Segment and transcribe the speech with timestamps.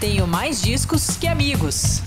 [0.00, 2.02] Tenho mais discos que amigos.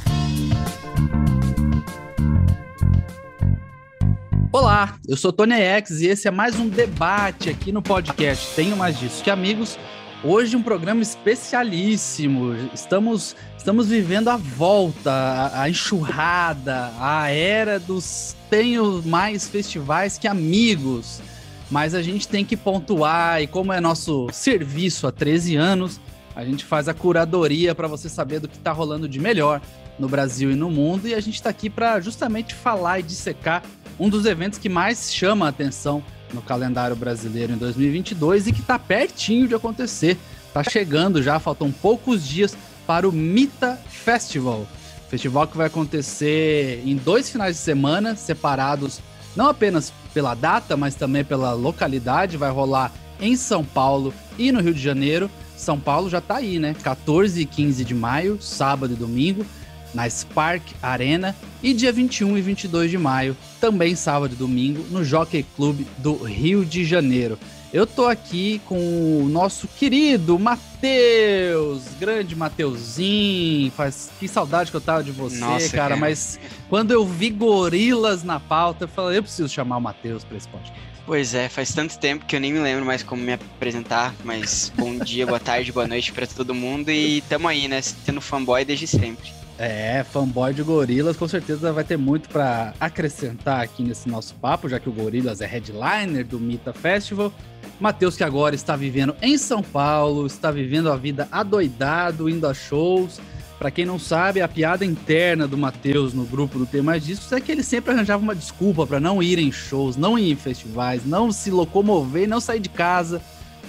[4.50, 8.78] Olá, eu sou Tony X e esse é mais um debate aqui no podcast Tenho
[8.78, 9.78] Mais Discos que Amigos.
[10.24, 12.56] Hoje um programa especialíssimo.
[12.74, 20.30] Estamos, estamos vivendo a volta, a, a enxurrada, a era dos Tenho Mais Festivais que
[20.30, 21.22] Amigos
[21.70, 26.02] mas a gente tem que pontuar e como é nosso serviço há 13 anos,
[26.36, 29.62] a gente faz a curadoria para você saber do que está rolando de melhor
[30.00, 33.64] no Brasil e no mundo e a gente está aqui para justamente falar e dissecar
[34.00, 38.62] um dos eventos que mais chama a atenção no calendário brasileiro em 2022 e que
[38.62, 40.18] está pertinho de acontecer.
[40.48, 42.58] Está chegando já, faltam poucos dias
[42.88, 44.66] para o Mita Festival.
[45.10, 49.02] Festival que vai acontecer em dois finais de semana, separados
[49.36, 52.38] não apenas pela data, mas também pela localidade.
[52.38, 55.30] Vai rolar em São Paulo e no Rio de Janeiro.
[55.62, 56.76] São Paulo já tá aí, né?
[56.82, 59.46] 14 e 15 de maio, sábado e domingo,
[59.94, 61.36] na Spark Arena.
[61.62, 66.16] E dia 21 e 22 de maio, também sábado e domingo, no Jockey Club do
[66.16, 67.38] Rio de Janeiro.
[67.72, 68.76] Eu tô aqui com
[69.24, 73.72] o nosso querido Matheus, grande Mateuzinho.
[73.72, 76.40] Faz que saudade que eu tava de você, Nossa, cara, cara, mas
[76.70, 80.48] quando eu vi gorilas na pauta, eu falei, eu preciso chamar o Matheus para esse
[80.48, 80.91] podcast.
[81.12, 84.72] Pois é, faz tanto tempo que eu nem me lembro mais como me apresentar, mas
[84.78, 88.64] bom dia, boa tarde, boa noite para todo mundo e tamo aí, né, sendo fanboy
[88.64, 89.30] desde sempre.
[89.60, 94.70] É, fanboy de Gorilas, com certeza vai ter muito para acrescentar aqui nesse nosso papo,
[94.70, 97.34] já que o Gorilas é headliner do Mita Festival.
[97.78, 102.54] Matheus, que agora está vivendo em São Paulo, está vivendo a vida adoidado, indo a
[102.54, 103.20] shows.
[103.62, 107.32] Para quem não sabe, a piada interna do Matheus no grupo do Tem Mais Discos
[107.32, 110.36] é que ele sempre arranjava uma desculpa para não ir em shows, não ir em
[110.36, 113.22] festivais, não se locomover, não sair de casa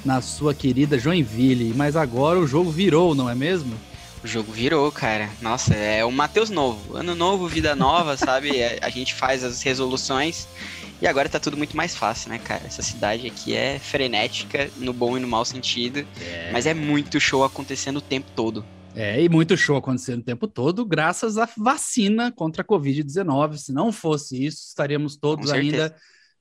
[0.03, 1.75] na sua querida Joinville.
[1.77, 3.75] Mas agora o jogo virou, não é mesmo?
[4.25, 5.29] O jogo virou, cara.
[5.43, 6.97] Nossa, é o Matheus novo.
[6.97, 8.59] Ano novo, vida nova, sabe?
[8.59, 10.49] É, a gente faz as resoluções
[11.03, 12.63] e agora tá tudo muito mais fácil, né, cara?
[12.65, 16.07] Essa cidade aqui é frenética, no bom e no mau sentido.
[16.19, 16.49] É.
[16.51, 18.65] Mas é muito show acontecendo o tempo todo.
[18.95, 23.57] É, e muito show acontecendo o tempo todo, graças à vacina contra a Covid-19.
[23.57, 25.97] Se não fosse isso, estaríamos todos ainda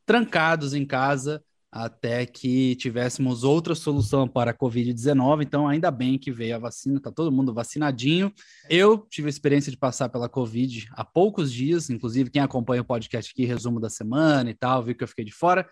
[0.05, 1.41] trancados em casa
[1.71, 5.43] até que tivéssemos outra solução para a Covid-19.
[5.43, 8.33] Então, ainda bem que veio a vacina, está todo mundo vacinadinho.
[8.69, 12.85] Eu tive a experiência de passar pela Covid há poucos dias, inclusive quem acompanha o
[12.85, 15.65] podcast aqui, resumo da semana e tal, viu que eu fiquei de fora.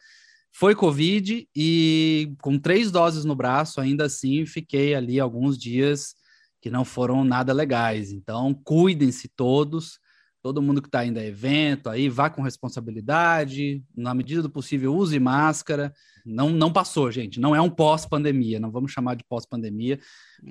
[0.53, 6.15] Foi Covid e com três doses no braço, ainda assim, fiquei ali alguns dias
[6.61, 8.11] que não foram nada legais.
[8.11, 9.99] Então, cuidem-se todos
[10.41, 14.95] todo mundo que está indo a evento, aí vá com responsabilidade, na medida do possível
[14.95, 15.93] use máscara.
[16.25, 19.99] Não, não passou, gente, não é um pós-pandemia, não vamos chamar de pós-pandemia,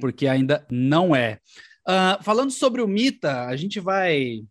[0.01, 1.39] porque ainda não é.
[1.87, 4.43] Uh, falando sobre o Mita, a gente vai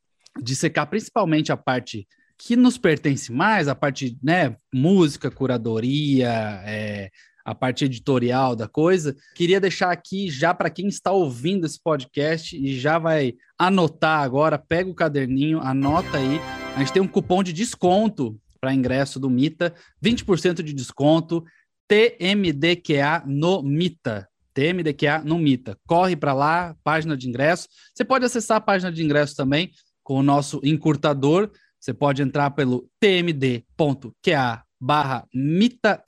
[0.41, 2.07] dissecar principalmente a parte
[2.39, 7.09] que nos pertence mais, a parte, né, música, curadoria, é,
[7.47, 9.15] a parte editorial da coisa.
[9.33, 14.59] Queria deixar aqui já para quem está ouvindo esse podcast e já vai anotar agora,
[14.59, 16.41] pega o caderninho, anota aí.
[16.75, 21.41] A gente tem um cupom de desconto para ingresso do Mita, 20% de desconto,
[21.87, 24.27] TMDQA no Mita.
[24.53, 25.77] TMDQA no Mita.
[25.87, 27.69] Corre para lá, página de ingresso.
[27.95, 29.71] Você pode acessar a página de ingresso também
[30.03, 31.49] com o nosso encurtador.
[31.79, 36.03] Você pode entrar pelo tmd.qa barra Mita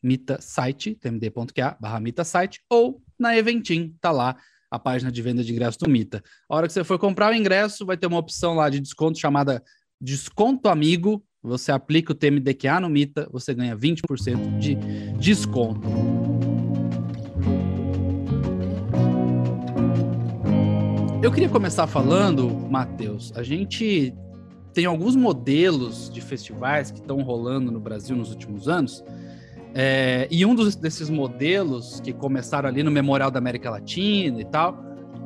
[0.00, 4.36] site Mita Site, tmd.qa barra Mita Site, ou na Eventim, tá lá
[4.70, 6.22] a página de venda de ingresso do Mita.
[6.48, 9.18] A hora que você for comprar o ingresso, vai ter uma opção lá de desconto
[9.18, 9.62] chamada
[10.00, 11.24] Desconto Amigo.
[11.42, 14.76] Você aplica o TMDQA no Mita, você ganha 20% de
[15.18, 15.88] desconto.
[21.22, 24.14] Eu queria começar falando, Matheus, a gente
[24.72, 29.02] tem alguns modelos de festivais que estão rolando no Brasil nos últimos anos
[29.74, 34.44] é, e um dos, desses modelos que começaram ali no Memorial da América Latina e
[34.44, 34.78] tal,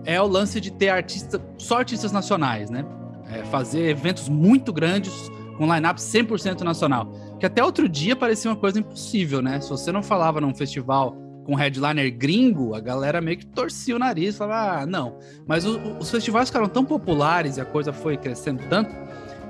[0.05, 2.85] é o lance de ter artista, só artistas nacionais, né?
[3.31, 7.11] É, fazer eventos muito grandes com line-up 100% nacional.
[7.41, 9.61] Que até outro dia parecia uma coisa impossível, né?
[9.61, 13.99] Se você não falava num festival com headliner gringo, a galera meio que torcia o
[13.99, 15.19] nariz, falava, ah, não.
[15.47, 18.95] Mas o, os festivais ficaram tão populares e a coisa foi crescendo tanto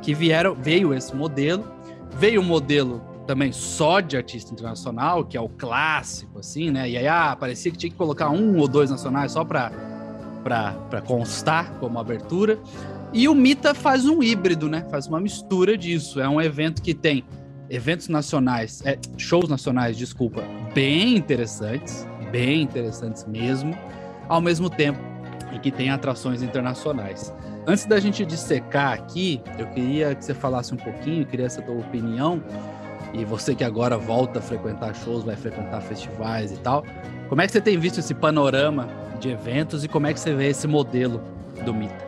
[0.03, 1.65] que vieram, veio esse modelo,
[2.13, 6.89] veio o modelo também só de artista internacional, que é o clássico, assim, né?
[6.89, 9.73] E aí, ah, parecia que tinha que colocar um ou dois nacionais só para
[10.43, 12.59] para constar como abertura.
[13.15, 14.87] E o Mita faz um híbrido, né?
[14.91, 16.21] Faz uma mistura disso.
[16.21, 17.25] É um evento que tem
[17.71, 20.43] eventos nacionais, é, shows nacionais, desculpa,
[20.75, 23.75] bem interessantes, bem interessantes mesmo.
[24.29, 24.99] ao mesmo tempo
[25.55, 27.33] e que tem atrações internacionais.
[27.67, 31.75] Antes da gente dissecar aqui, eu queria que você falasse um pouquinho, queria essa tua
[31.75, 32.43] opinião,
[33.15, 36.85] e você que agora volta a frequentar shows, vai frequentar festivais e tal,
[37.29, 38.89] como é que você tem visto esse panorama
[39.21, 41.23] de eventos e como é que você vê esse modelo
[41.65, 42.05] do Mita?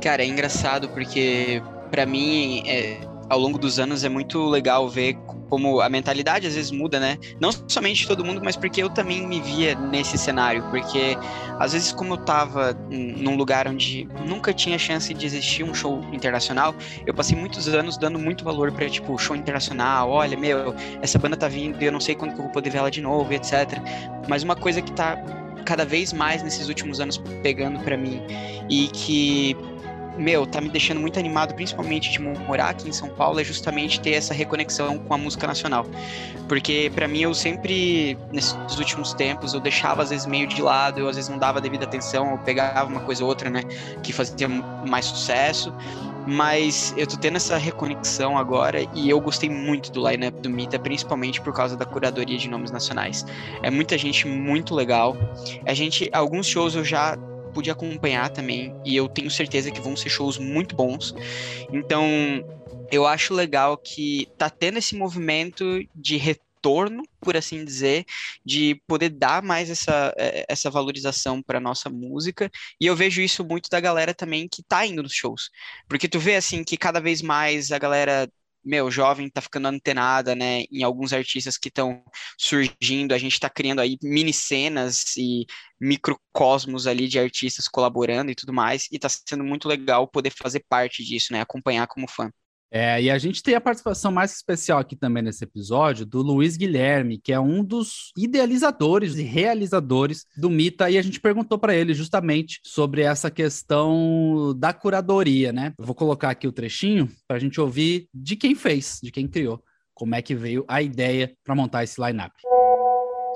[0.00, 2.98] Cara, é engraçado porque para mim é,
[3.30, 5.16] ao longo dos anos é muito legal ver
[5.48, 7.16] como a mentalidade às vezes muda, né?
[7.38, 11.16] Não somente todo mundo, mas porque eu também me via nesse cenário, porque
[11.58, 16.04] às vezes como eu tava num lugar onde nunca tinha chance de existir um show
[16.12, 16.74] internacional,
[17.06, 21.36] eu passei muitos anos dando muito valor para tipo show internacional, olha, meu, essa banda
[21.36, 23.32] tá vindo e eu não sei quando que eu vou poder ver ela de novo,
[23.32, 23.78] etc.
[24.28, 25.16] Mas uma coisa que tá
[25.64, 28.20] cada vez mais nesses últimos anos pegando para mim
[28.68, 29.56] e que
[30.18, 34.00] meu, tá me deixando muito animado, principalmente de morar aqui em São Paulo, é justamente
[34.00, 35.86] ter essa reconexão com a música nacional.
[36.48, 41.00] Porque para mim eu sempre, nesses últimos tempos, eu deixava às vezes meio de lado,
[41.00, 43.62] eu às vezes não dava devida atenção, eu pegava uma coisa ou outra, né,
[44.02, 45.72] que fazia mais sucesso.
[46.26, 50.78] Mas eu tô tendo essa reconexão agora e eu gostei muito do lineup do Mita,
[50.78, 53.24] principalmente por causa da curadoria de nomes nacionais.
[53.62, 55.16] É muita gente muito legal.
[55.66, 57.16] A gente, alguns shows eu já
[57.52, 61.14] pude acompanhar também e eu tenho certeza que vão ser shows muito bons.
[61.72, 62.04] Então,
[62.90, 65.64] eu acho legal que tá tendo esse movimento
[65.94, 68.04] de retorno, por assim dizer,
[68.44, 72.50] de poder dar mais essa, é, essa valorização para nossa música.
[72.80, 75.50] E eu vejo isso muito da galera também que tá indo nos shows.
[75.88, 78.28] Porque tu vê assim que cada vez mais a galera
[78.64, 82.02] meu, jovem tá ficando antenada, né, em alguns artistas que estão
[82.38, 85.46] surgindo, a gente tá criando aí mini cenas e
[85.80, 90.64] microcosmos ali de artistas colaborando e tudo mais, e tá sendo muito legal poder fazer
[90.68, 92.30] parte disso, né, acompanhar como fã.
[92.72, 96.56] É, e a gente tem a participação mais especial aqui também nesse episódio do Luiz
[96.56, 101.74] Guilherme, que é um dos idealizadores e realizadores do Mita, e a gente perguntou para
[101.74, 105.72] ele justamente sobre essa questão da curadoria, né?
[105.78, 109.26] Eu vou colocar aqui o trechinho para a gente ouvir de quem fez, de quem
[109.26, 109.60] criou,
[109.92, 112.34] como é que veio a ideia para montar esse line-up.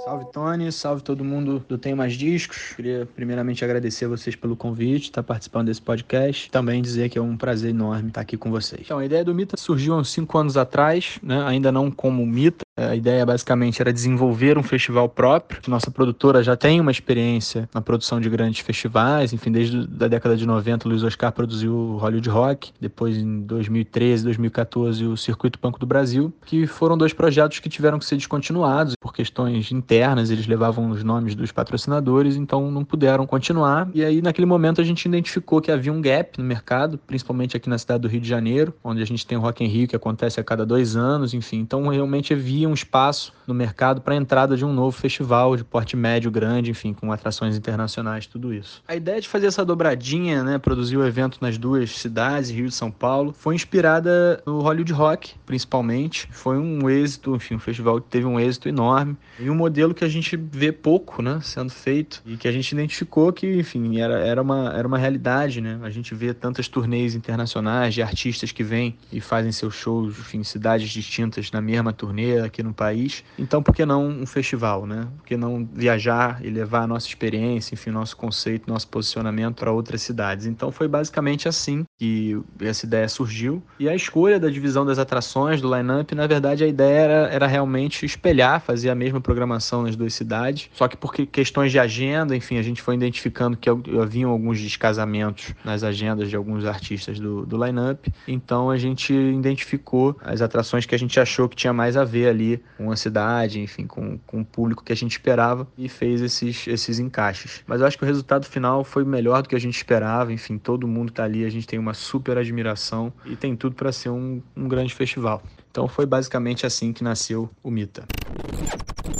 [0.04, 2.74] Salve Tony, salve todo mundo do Tem Mais Discos.
[2.76, 6.50] Queria primeiramente agradecer a vocês pelo convite, estar participando desse podcast.
[6.50, 8.82] Também dizer que é um prazer enorme estar aqui com vocês.
[8.84, 11.42] Então, a ideia do Mita surgiu há uns cinco anos atrás, né?
[11.46, 15.60] ainda não como Mita, a ideia basicamente era desenvolver um festival próprio.
[15.68, 20.36] Nossa produtora já tem uma experiência na produção de grandes festivais, enfim, desde a década
[20.36, 25.58] de 90 o Luiz Oscar produziu o Hollywood Rock, depois em 2013, 2014 o Circuito
[25.62, 30.30] Banco do Brasil, que foram dois projetos que tiveram que ser descontinuados por questões internas,
[30.30, 33.88] eles levavam os nomes dos patrocinadores, então não puderam continuar.
[33.94, 37.68] E aí naquele momento a gente identificou que havia um gap no mercado, principalmente aqui
[37.68, 39.94] na cidade do Rio de Janeiro, onde a gente tem o Rock in Rio que
[39.94, 44.16] acontece a cada dois anos, enfim, então realmente havia um espaço no mercado para a
[44.16, 48.82] entrada de um novo festival de porte médio, grande, enfim, com atrações internacionais, tudo isso.
[48.86, 52.72] A ideia de fazer essa dobradinha, né, produzir o evento nas duas cidades, Rio e
[52.72, 56.28] São Paulo, foi inspirada no Hollywood Rock, principalmente.
[56.30, 60.04] Foi um êxito, enfim, um festival que teve um êxito enorme e um modelo que
[60.04, 64.18] a gente vê pouco, né, sendo feito e que a gente identificou que, enfim, era,
[64.18, 65.78] era, uma, era uma realidade, né?
[65.82, 70.38] A gente vê tantas turnês internacionais de artistas que vêm e fazem seus shows, enfim,
[70.38, 73.24] em cidades distintas na mesma turnê, aqui no país.
[73.36, 75.08] Então, por que não um festival, né?
[75.18, 79.72] Por que não viajar e levar a nossa experiência, enfim, nosso conceito, nosso posicionamento para
[79.72, 80.46] outras cidades?
[80.46, 83.62] Então, foi basicamente assim que essa ideia surgiu.
[83.78, 87.46] E a escolha da divisão das atrações, do line-up, na verdade, a ideia era, era
[87.46, 90.70] realmente espelhar, fazer a mesma programação nas duas cidades.
[90.72, 95.54] Só que por questões de agenda, enfim, a gente foi identificando que haviam alguns descasamentos
[95.64, 98.12] nas agendas de alguns artistas do, do line-up.
[98.28, 102.28] Então, a gente identificou as atrações que a gente achou que tinha mais a ver
[102.28, 105.88] ali ali com a cidade, enfim, com, com o público que a gente esperava e
[105.88, 107.62] fez esses, esses encaixes.
[107.66, 110.58] Mas eu acho que o resultado final foi melhor do que a gente esperava, enfim,
[110.58, 114.10] todo mundo tá ali, a gente tem uma super admiração e tem tudo para ser
[114.10, 115.42] um, um grande festival.
[115.70, 118.06] Então foi basicamente assim que nasceu o Mita.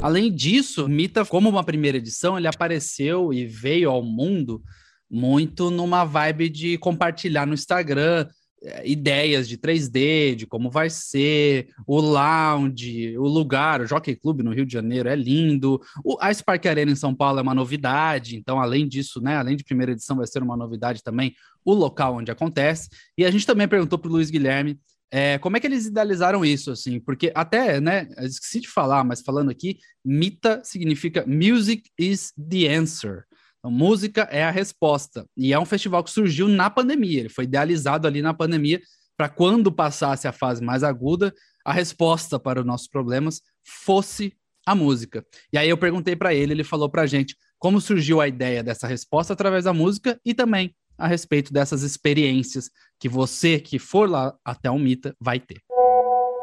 [0.01, 4.63] Além disso, Mita, como uma primeira edição, ele apareceu e veio ao mundo
[5.11, 8.27] muito numa vibe de compartilhar no Instagram
[8.85, 14.53] ideias de 3D, de como vai ser, o lounge, o lugar, o Jockey Club no
[14.53, 18.37] Rio de Janeiro é lindo, o, a Spark Arena em São Paulo é uma novidade,
[18.37, 22.17] então além disso, né, além de primeira edição vai ser uma novidade também o local
[22.17, 24.79] onde acontece, e a gente também perguntou para o Luiz Guilherme
[25.11, 29.21] é, como é que eles idealizaram isso, assim, porque até, né, esqueci de falar, mas
[29.21, 33.25] falando aqui, MITA significa Music is the Answer,
[33.65, 35.27] então, música é a resposta.
[35.35, 37.21] E é um festival que surgiu na pandemia.
[37.21, 38.79] Ele foi idealizado ali na pandemia
[39.17, 41.33] para quando passasse a fase mais aguda,
[41.65, 45.25] a resposta para os nossos problemas fosse a música.
[45.51, 48.63] E aí eu perguntei para ele, ele falou para a gente como surgiu a ideia
[48.63, 54.11] dessa resposta através da música e também a respeito dessas experiências que você que for
[54.11, 55.63] lá até o Mita vai ter.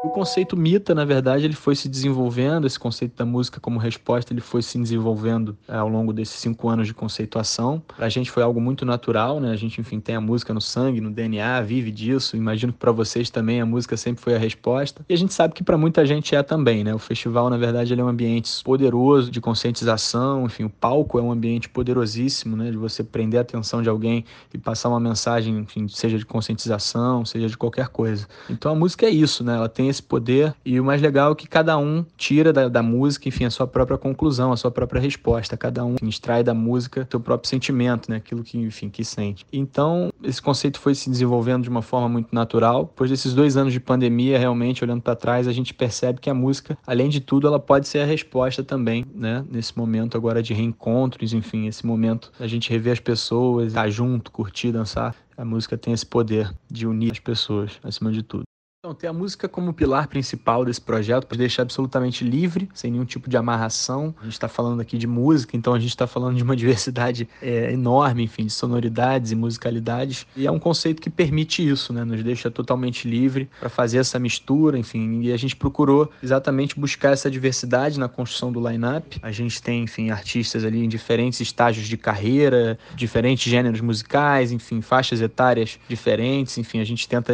[0.04, 4.32] O conceito mita, na verdade, ele foi se desenvolvendo, esse conceito da música como resposta,
[4.32, 7.80] ele foi se desenvolvendo é, ao longo desses cinco anos de conceituação.
[7.96, 9.52] Para a gente foi algo muito natural, né?
[9.52, 12.36] A gente, enfim, tem a música no sangue, no DNA, vive disso.
[12.36, 15.04] Imagino que para vocês também a música sempre foi a resposta.
[15.08, 16.92] E a gente sabe que para muita gente é também, né?
[16.92, 21.22] O festival, na verdade, ele é um ambiente poderoso de conscientização, enfim, o palco é
[21.22, 22.72] um ambiente poderosíssimo, né?
[22.72, 27.24] De você prender a atenção de alguém e passar uma mensagem, enfim, seja de conscientização,
[27.24, 28.26] seja de qualquer coisa.
[28.50, 29.54] Então a música é isso, né?
[29.54, 30.54] Ela tem esse poder.
[30.64, 33.66] E o mais legal é que cada um tira da, da música, enfim, a sua
[33.66, 35.56] própria conclusão, a sua própria resposta.
[35.56, 38.16] Cada um extrai da música seu próprio sentimento, né?
[38.16, 39.46] Aquilo que, enfim, que sente.
[39.52, 42.84] Então, esse conceito foi se desenvolvendo de uma forma muito natural.
[42.84, 46.34] Depois desses dois anos de pandemia, realmente, olhando para trás, a gente percebe que a
[46.34, 49.44] música, além de tudo, ela pode ser a resposta também, né?
[49.50, 54.30] Nesse momento agora de reencontros, enfim, esse momento a gente rever as pessoas, estar junto,
[54.30, 55.14] curtir, dançar.
[55.36, 58.44] A música tem esse poder de unir as pessoas, acima de tudo.
[58.84, 63.04] Então, ter a música como pilar principal desse projeto, para deixar absolutamente livre, sem nenhum
[63.04, 64.12] tipo de amarração.
[64.20, 67.28] A gente está falando aqui de música, então a gente está falando de uma diversidade
[67.40, 70.26] é, enorme, enfim, de sonoridades e musicalidades.
[70.34, 72.02] E é um conceito que permite isso, né?
[72.02, 75.20] Nos deixa totalmente livre para fazer essa mistura, enfim.
[75.20, 79.16] E a gente procurou exatamente buscar essa diversidade na construção do line-up.
[79.22, 84.80] A gente tem, enfim, artistas ali em diferentes estágios de carreira, diferentes gêneros musicais, enfim,
[84.80, 86.58] faixas etárias diferentes.
[86.58, 87.32] Enfim, a gente tenta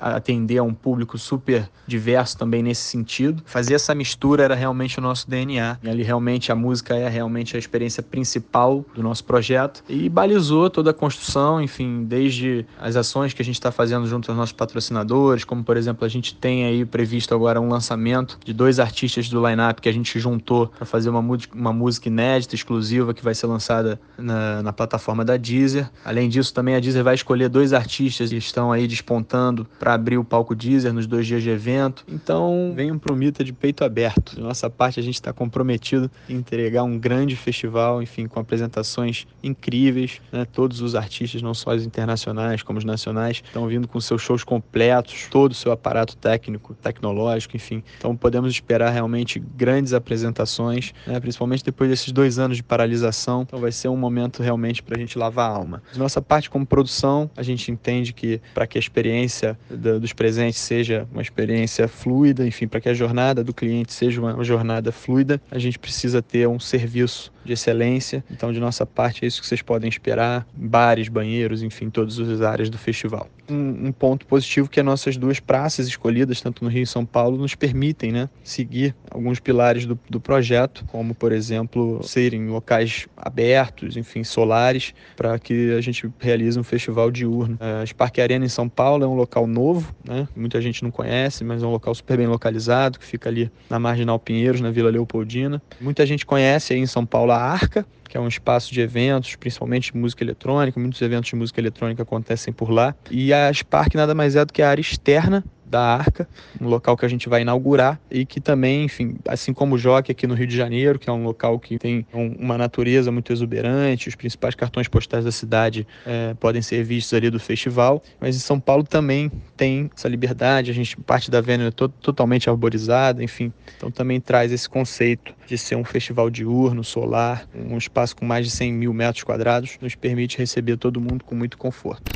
[0.00, 3.42] atender a um público super diverso também nesse sentido.
[3.44, 5.78] Fazer essa mistura era realmente o nosso DNA.
[5.82, 10.70] E ali realmente a música é realmente a experiência principal do nosso projeto e balizou
[10.70, 14.52] toda a construção, enfim, desde as ações que a gente está fazendo junto aos nossos
[14.52, 19.28] patrocinadores, como por exemplo a gente tem aí previsto agora um lançamento de dois artistas
[19.28, 23.34] do lineup que a gente juntou para fazer uma, uma música inédita, exclusiva, que vai
[23.34, 25.90] ser lançada na, na plataforma da Deezer.
[26.04, 30.16] Além disso, também a Deezer vai escolher dois artistas que estão aí despontando para abrir
[30.16, 32.04] o palco Deezer nos dois dias de evento.
[32.08, 34.34] Então, venham pro Mita de peito aberto.
[34.34, 39.26] De nossa parte, a gente está comprometido em entregar um grande festival, enfim, com apresentações
[39.42, 40.20] incríveis.
[40.30, 40.44] Né?
[40.44, 44.44] Todos os artistas, não só os internacionais como os nacionais, estão vindo com seus shows
[44.44, 47.82] completos, todo o seu aparato técnico, tecnológico, enfim.
[47.98, 51.18] Então, podemos esperar realmente grandes apresentações, né?
[51.20, 53.42] principalmente depois desses dois anos de paralisação.
[53.42, 55.82] Então, vai ser um momento realmente para a gente lavar a alma.
[55.92, 60.60] De nossa parte, como produção, a gente entende que para que a experiência dos presentes
[60.66, 65.40] seja uma experiência fluida, enfim, para que a jornada do cliente seja uma jornada fluida,
[65.50, 68.24] a gente precisa ter um serviço de excelência.
[68.30, 72.40] Então, de nossa parte, é isso que vocês podem esperar: bares, banheiros, enfim, todas as
[72.42, 73.28] áreas do festival.
[73.48, 77.06] Um, um ponto positivo que as nossas duas praças escolhidas, tanto no Rio e São
[77.06, 83.06] Paulo, nos permitem né, seguir alguns pilares do, do projeto, como, por exemplo, serem locais
[83.16, 87.56] abertos, enfim, solares, para que a gente realize um festival diurno.
[87.60, 91.44] A Spark Arena em São Paulo é um local novo, né, muita gente não conhece,
[91.44, 94.90] mas é um local super bem localizado, que fica ali na Marginal Pinheiros, na Vila
[94.90, 95.62] Leopoldina.
[95.80, 99.92] Muita gente conhece aí em São Paulo Arca, que é um espaço de eventos, principalmente
[99.92, 100.78] de música eletrônica.
[100.78, 102.94] Muitos eventos de música eletrônica acontecem por lá.
[103.10, 106.28] E a Spark nada mais é do que a área externa da Arca,
[106.60, 110.12] um local que a gente vai inaugurar e que também, enfim, assim como o Jockey
[110.12, 114.08] aqui no Rio de Janeiro, que é um local que tem uma natureza muito exuberante,
[114.08, 118.38] os principais cartões postais da cidade é, podem ser vistos ali do festival, mas em
[118.38, 123.22] São Paulo também tem essa liberdade, a gente parte da Vênus é to totalmente arborizada,
[123.22, 128.24] enfim, então também traz esse conceito de ser um festival diurno, solar, um espaço com
[128.24, 132.12] mais de 100 mil metros quadrados, nos permite receber todo mundo com muito conforto.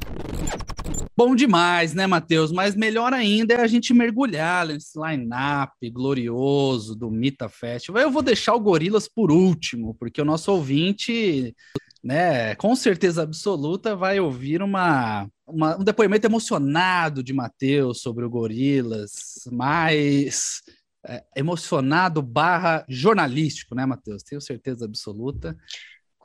[1.17, 2.51] Bom demais, né, Matheus?
[2.51, 8.03] Mas melhor ainda é a gente mergulhar nesse line-up glorioso do Mita Festival.
[8.03, 11.55] Eu vou deixar o Gorilas por último, porque o nosso ouvinte,
[12.03, 18.31] né, com certeza absoluta, vai ouvir uma, uma um depoimento emocionado de Matheus sobre o
[18.31, 19.11] Gorilas,
[19.53, 20.63] mais
[21.07, 24.23] é, emocionado barra jornalístico, né, Matheus?
[24.23, 25.57] Tenho certeza absoluta.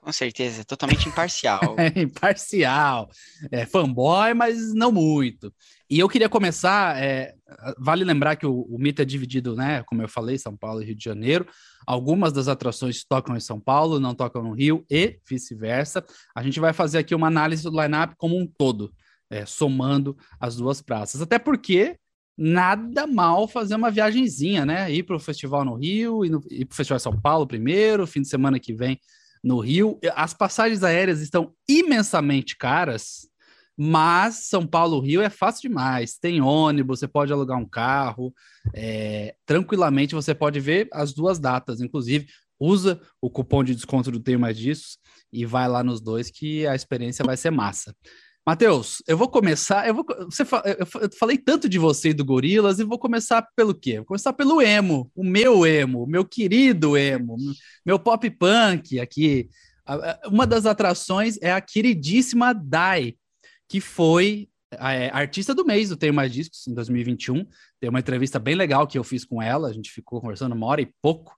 [0.05, 1.75] Com certeza, totalmente imparcial.
[1.79, 3.09] é, imparcial.
[3.51, 5.51] É fanboy, mas não muito.
[5.89, 6.95] E eu queria começar.
[7.01, 7.33] É,
[7.79, 9.81] vale lembrar que o, o mito é dividido, né?
[9.81, 11.47] Como eu falei, São Paulo e Rio de Janeiro.
[11.87, 16.05] Algumas das atrações tocam em São Paulo, não tocam no Rio e vice-versa.
[16.35, 18.93] A gente vai fazer aqui uma análise do line-up como um todo,
[19.27, 21.19] é, somando as duas praças.
[21.19, 21.97] Até porque
[22.37, 24.91] nada mal fazer uma viagenzinha, né?
[24.91, 28.27] Ir para o festival no Rio, ir, para o Festival São Paulo primeiro, fim de
[28.27, 28.99] semana que vem
[29.43, 29.99] no Rio.
[30.15, 33.29] As passagens aéreas estão imensamente caras,
[33.77, 36.17] mas São Paulo-Rio é fácil demais.
[36.17, 38.33] Tem ônibus, você pode alugar um carro,
[38.73, 42.27] é, tranquilamente você pode ver as duas datas, inclusive
[42.59, 44.97] usa o cupom de desconto do Tenho Mais Disso
[45.31, 47.93] e vai lá nos dois que a experiência vai ser massa.
[48.45, 49.87] Matheus, eu vou começar.
[49.87, 53.73] Eu, vou, você, eu falei tanto de você e do Gorilas, e vou começar pelo
[53.73, 53.97] quê?
[53.97, 57.37] Vou começar pelo emo, o meu emo, o meu querido emo,
[57.83, 59.49] meu pop punk aqui.
[60.27, 63.15] Uma das atrações é a queridíssima Dai,
[63.67, 67.47] que foi é, artista do mês do Tenho Mais Discos em 2021.
[67.79, 70.67] Tem uma entrevista bem legal que eu fiz com ela, a gente ficou conversando uma
[70.67, 71.34] hora e pouco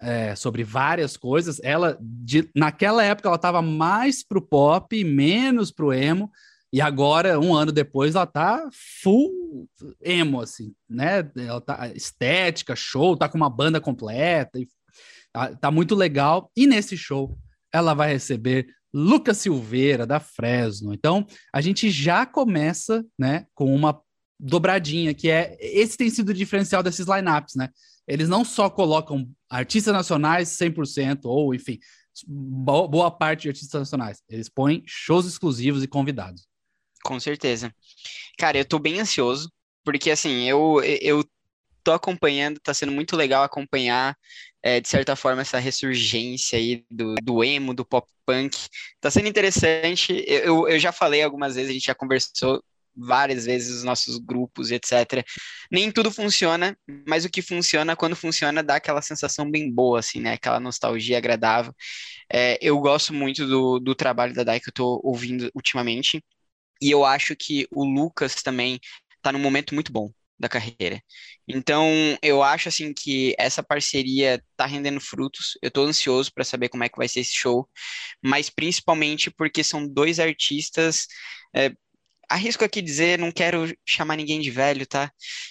[0.00, 1.60] é, sobre várias coisas.
[1.62, 6.30] Ela, de, naquela época, ela estava mais pro pop, menos pro emo,
[6.72, 8.68] e agora, um ano depois, ela tá
[9.02, 9.68] full
[10.02, 11.30] emo, assim, né?
[11.36, 14.68] Ela tá estética, show, tá com uma banda completa, e,
[15.32, 16.50] tá, tá muito legal.
[16.56, 17.38] E nesse show,
[17.72, 20.92] ela vai receber Lucas Silveira, da Fresno.
[20.92, 24.00] Então, a gente já começa, né, com uma
[24.38, 27.70] dobradinha, que é esse tem sido o diferencial desses lineups, né?
[28.06, 31.78] Eles não só colocam artistas nacionais 100%, ou enfim,
[32.26, 34.22] boa parte de artistas nacionais.
[34.28, 36.46] Eles põem shows exclusivos e convidados.
[37.04, 37.74] Com certeza.
[38.38, 39.50] Cara, eu tô bem ansioso,
[39.84, 41.24] porque assim, eu, eu
[41.84, 44.16] tô acompanhando, tá sendo muito legal acompanhar,
[44.62, 48.56] é, de certa forma, essa ressurgência aí do, do emo, do pop punk.
[49.00, 50.24] Tá sendo interessante.
[50.26, 52.60] Eu, eu já falei algumas vezes, a gente já conversou
[52.96, 55.24] várias vezes os nossos grupos, etc.
[55.70, 56.76] Nem tudo funciona,
[57.06, 60.32] mas o que funciona, quando funciona, dá aquela sensação bem boa, assim, né?
[60.34, 61.74] Aquela nostalgia agradável.
[62.32, 66.22] É, eu gosto muito do, do trabalho da Dai que eu tô ouvindo ultimamente,
[66.80, 68.80] e eu acho que o Lucas também
[69.22, 71.02] tá num momento muito bom da carreira.
[71.48, 71.88] Então,
[72.22, 75.58] eu acho assim que essa parceria tá rendendo frutos.
[75.62, 77.68] Eu tô ansioso para saber como é que vai ser esse show,
[78.22, 81.06] mas principalmente porque são dois artistas
[81.54, 81.72] é,
[82.28, 85.10] arrisco aqui dizer, não quero chamar ninguém de velho, tá?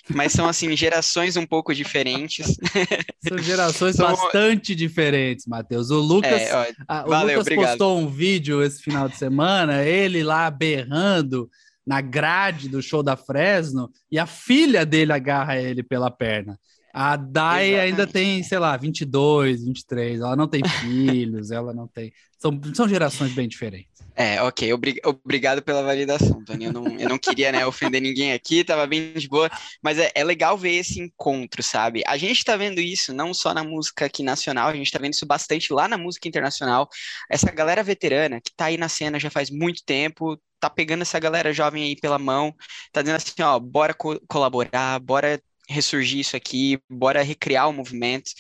[0.10, 2.58] Mas são, assim, gerações um pouco diferentes.
[3.28, 4.08] São gerações são...
[4.08, 5.90] bastante diferentes, Matheus.
[5.90, 7.70] O Lucas, é, ó, a, o valeu, Lucas obrigado.
[7.70, 11.50] postou um vídeo esse final de semana, ele lá berrando
[11.86, 16.60] na grade do show da Fresno, e a filha dele agarra ele pela perna.
[16.94, 17.92] A Dai Exatamente.
[17.92, 20.22] ainda tem, sei lá, 22, 23.
[20.22, 22.14] Ela não tem filhos, ela não tem.
[22.40, 23.95] São, são gerações bem diferentes.
[24.16, 24.72] É, ok.
[24.74, 26.66] Obrig obrigado pela validação, Tony.
[26.66, 29.50] Eu não, eu não queria né, ofender ninguém aqui, tava bem de boa.
[29.84, 32.02] Mas é, é legal ver esse encontro, sabe?
[32.08, 35.14] A gente tá vendo isso não só na música aqui nacional, a gente tá vendo
[35.14, 36.88] isso bastante lá na música internacional.
[37.30, 41.20] Essa galera veterana que tá aí na cena já faz muito tempo, tá pegando essa
[41.20, 42.56] galera jovem aí pela mão,
[42.92, 48.32] tá dizendo assim, ó, bora co colaborar, bora ressurgir isso aqui, bora recriar o movimento.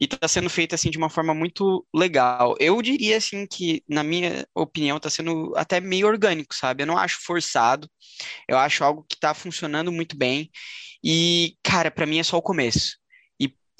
[0.00, 2.54] E está sendo feito assim de uma forma muito legal.
[2.58, 6.82] Eu diria assim que, na minha opinião, está sendo até meio orgânico, sabe?
[6.82, 7.88] Eu não acho forçado.
[8.48, 10.50] Eu acho algo que está funcionando muito bem.
[11.04, 12.99] E, cara, para mim é só o começo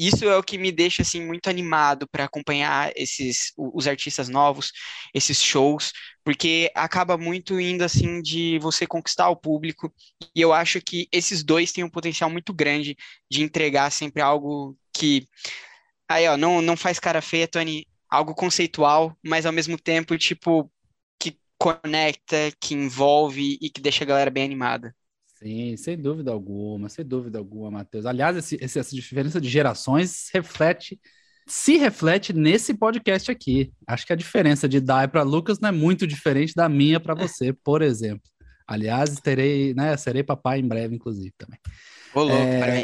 [0.09, 4.73] isso é o que me deixa assim muito animado para acompanhar esses os artistas novos,
[5.15, 5.93] esses shows,
[6.25, 9.93] porque acaba muito indo assim de você conquistar o público,
[10.35, 12.97] e eu acho que esses dois têm um potencial muito grande
[13.31, 15.29] de entregar sempre algo que
[16.09, 20.71] aí ó, não não faz cara feia, Tony, algo conceitual, mas ao mesmo tempo tipo
[21.19, 24.95] que conecta, que envolve e que deixa a galera bem animada.
[25.43, 28.05] Sim, sem dúvida alguma, sem dúvida alguma, Matheus.
[28.05, 31.01] Aliás, esse, esse, essa diferença de gerações reflete,
[31.47, 33.73] se reflete nesse podcast aqui.
[33.87, 37.15] Acho que a diferença de Dai para Lucas não é muito diferente da minha para
[37.15, 38.29] você, por exemplo.
[38.67, 41.59] Aliás, terei, né, serei papai em breve, inclusive, também.
[42.15, 42.83] Ô, louco, é...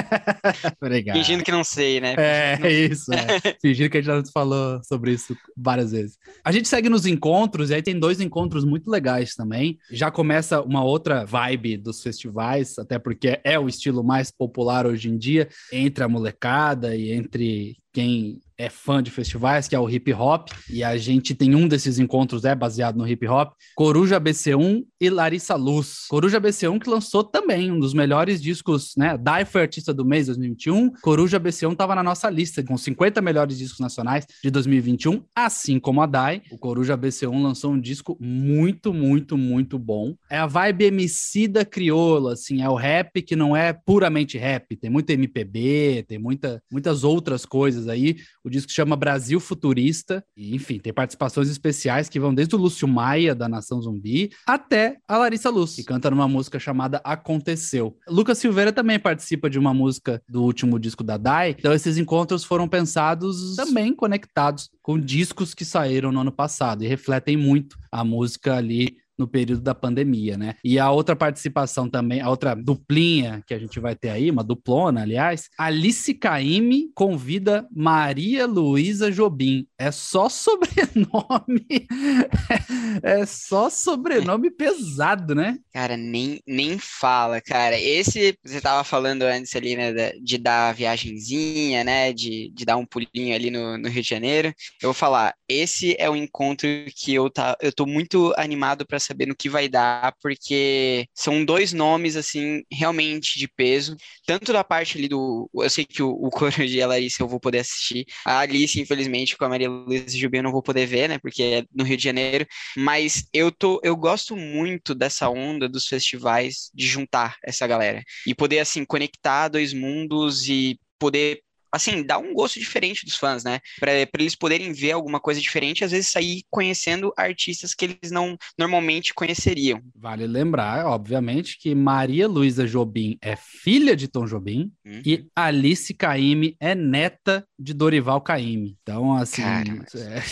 [0.80, 1.16] Obrigado.
[1.16, 2.14] Fingindo que não sei, né?
[2.18, 2.68] É, não...
[2.68, 3.12] isso.
[3.12, 3.56] É.
[3.60, 6.18] Fingindo que a gente já falou sobre isso várias vezes.
[6.44, 9.78] A gente segue nos encontros, e aí tem dois encontros muito legais também.
[9.90, 15.08] Já começa uma outra vibe dos festivais, até porque é o estilo mais popular hoje
[15.08, 19.88] em dia, entre a molecada e entre quem é fã de festivais, que é o
[19.88, 24.20] hip hop, e a gente tem um desses encontros é baseado no hip hop, Coruja
[24.20, 26.04] BC1 e Larissa Luz.
[26.08, 29.16] Coruja BC1 que lançou também um dos melhores discos, né?
[29.16, 33.56] Dai foi artista do mês 2021, Coruja BC1 estava na nossa lista com 50 melhores
[33.56, 36.42] discos nacionais de 2021, assim como a Dai.
[36.50, 40.14] O Coruja BC1 lançou um disco muito, muito, muito bom.
[40.28, 44.76] É a vibe MC da crioula, assim, é o rap que não é puramente rap,
[44.76, 48.16] tem muito MPB, tem muita, muitas outras coisas aí.
[48.44, 50.24] O o disco chama Brasil Futurista.
[50.36, 54.96] E, enfim, tem participações especiais que vão desde o Lúcio Maia, da Nação Zumbi, até
[55.06, 57.96] a Larissa Luz, que canta numa música chamada Aconteceu.
[58.08, 61.54] Lucas Silveira também participa de uma música do último disco da Dai.
[61.56, 66.88] Então, esses encontros foram pensados também conectados com discos que saíram no ano passado e
[66.88, 70.54] refletem muito a música ali no período da pandemia, né?
[70.64, 74.42] E a outra participação também, a outra duplinha que a gente vai ter aí, uma
[74.42, 79.66] duplona, aliás, Alice Caime convida Maria Luísa Jobim.
[79.78, 81.66] É só sobrenome.
[83.02, 85.58] é só sobrenome pesado, né?
[85.72, 87.78] Cara, nem, nem fala, cara.
[87.78, 92.76] Esse, você tava falando antes ali, né, de dar a viagenzinha, né, de, de dar
[92.78, 94.48] um pulinho ali no, no Rio de Janeiro.
[94.82, 98.98] Eu vou falar, esse é um encontro que eu, tá, eu tô muito animado para
[99.10, 103.96] saber no que vai dar, porque são dois nomes, assim, realmente de peso.
[104.26, 105.48] Tanto da parte ali do.
[105.54, 108.06] Eu sei que o, o Coruja e a Larissa eu vou poder assistir.
[108.24, 111.18] A Alice, infelizmente, com a Maria Luísa Jubi eu não vou poder ver, né?
[111.18, 112.46] Porque é no Rio de Janeiro.
[112.76, 118.02] Mas eu, tô, eu gosto muito dessa onda dos festivais de juntar essa galera.
[118.26, 121.40] E poder, assim, conectar dois mundos e poder
[121.72, 123.60] assim, dá um gosto diferente dos fãs, né?
[123.78, 128.36] Para eles poderem ver alguma coisa diferente, às vezes sair conhecendo artistas que eles não
[128.58, 129.80] normalmente conheceriam.
[129.94, 135.02] Vale lembrar, obviamente, que Maria Luísa Jobim é filha de Tom Jobim uhum.
[135.04, 138.76] e Alice Caime é neta de Dorival Caime.
[138.82, 140.22] Então, assim, é...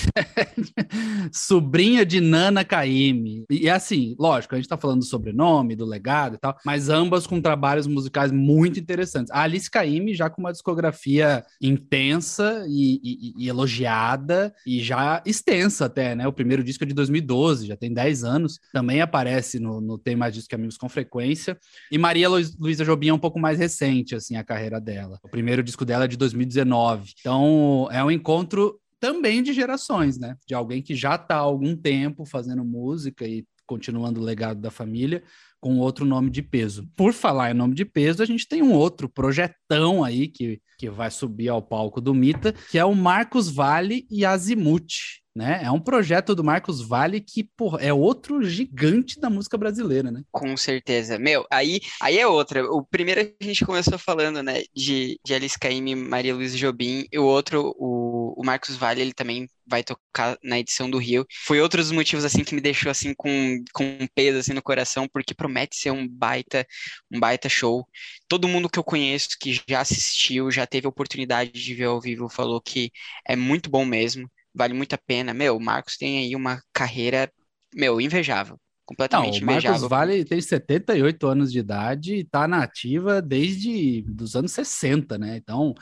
[1.32, 3.44] sobrinha de Nana Caime.
[3.50, 7.26] E assim, lógico, a gente tá falando do sobrenome, do legado e tal, mas ambas
[7.26, 9.30] com trabalhos musicais muito interessantes.
[9.30, 11.27] A Alice Caime já com uma discografia
[11.60, 16.26] intensa e, e, e, elogiada e já extensa até, né?
[16.26, 20.16] O primeiro disco é de 2012, já tem 10 anos, também aparece no, no Tem
[20.16, 21.58] Mais Disco que Amigos com frequência.
[21.90, 25.18] E Maria Luísa Jobim é um pouco mais recente, assim, a carreira dela.
[25.22, 27.12] O primeiro disco dela é de 2019.
[27.20, 30.36] Então, é um encontro também de gerações, né?
[30.46, 34.70] De alguém que já está há algum tempo fazendo música e continuando o legado da
[34.70, 35.22] família,
[35.60, 36.88] com outro nome de peso.
[36.96, 40.88] Por falar em nome de peso, a gente tem um outro projetão aí que, que
[40.88, 45.60] vai subir ao palco do Mita, que é o Marcos Vale e Azimuth né?
[45.62, 50.22] É um projeto do Marcos Vale que, porra, é outro gigante da música brasileira, né?
[50.32, 51.16] Com certeza.
[51.16, 52.64] Meu, aí, aí é outra.
[52.68, 57.18] O primeiro a gente começou falando, né, de, de Alice Caymmi, Maria Luísa Jobim, e
[57.20, 61.24] o outro, o, o Marcos Vale, ele também vai tocar na edição do Rio.
[61.44, 64.62] Foi outro dos motivos, assim, que me deixou, assim, com, com um peso, assim, no
[64.62, 66.66] coração, porque promete ser um baita,
[67.12, 67.86] um baita show.
[68.26, 72.00] Todo mundo que eu conheço que já assistiu, já teve a oportunidade de ver ao
[72.00, 72.90] vivo, falou que
[73.24, 75.32] é muito bom mesmo vale muito a pena.
[75.32, 77.30] Meu, o Marcos tem aí uma carreira,
[77.74, 78.58] meu, invejável.
[78.84, 84.02] Completamente Não, o Marcos Vale tem 78 anos de idade e tá na ativa desde
[84.18, 85.36] os anos 60, né?
[85.36, 85.74] Então,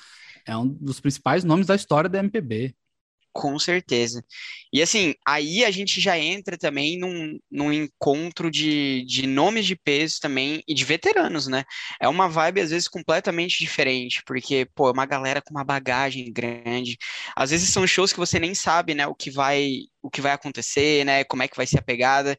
[0.44, 2.74] é um dos principais nomes da história da MPB.
[3.38, 4.24] Com certeza.
[4.72, 9.76] E assim, aí a gente já entra também num, num encontro de, de nomes de
[9.76, 11.62] peso também e de veteranos, né?
[12.00, 16.32] É uma vibe, às vezes, completamente diferente, porque, pô, é uma galera com uma bagagem
[16.32, 16.96] grande.
[17.36, 20.32] Às vezes são shows que você nem sabe, né, o que vai, o que vai
[20.32, 21.24] acontecer, né?
[21.24, 22.36] Como é que vai ser a pegada.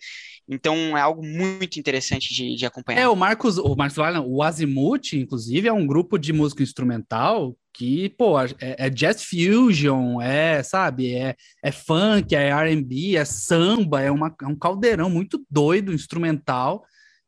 [0.49, 3.01] Então é algo muito interessante de, de acompanhar.
[3.01, 8.10] É, o Marcos, o Marcos o Azimuth, inclusive, é um grupo de música instrumental que,
[8.17, 14.10] pô, é, é, jazz fusion, é, sabe, é, é funk, é R&B, é samba, é,
[14.10, 16.84] uma, é um caldeirão muito doido, instrumental,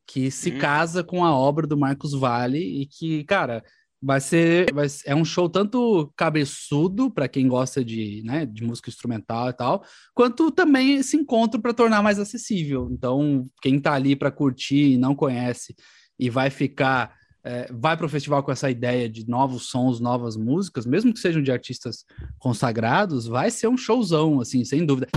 [0.06, 0.58] que se hum.
[0.58, 3.62] casa com a obra do Marcos Vale e que, cara,
[4.02, 8.88] vai ser, vai, é um show tanto cabeçudo para quem gosta de, né, de música
[8.88, 9.84] instrumental e tal,
[10.14, 12.88] quanto também esse encontro para tornar mais acessível.
[12.90, 15.74] Então, quem tá ali para curtir e não conhece
[16.18, 20.36] e vai ficar é, vai para o festival com essa ideia de novos sons, novas
[20.36, 22.04] músicas, mesmo que sejam de artistas
[22.38, 25.08] consagrados, vai ser um showzão, assim, sem dúvida.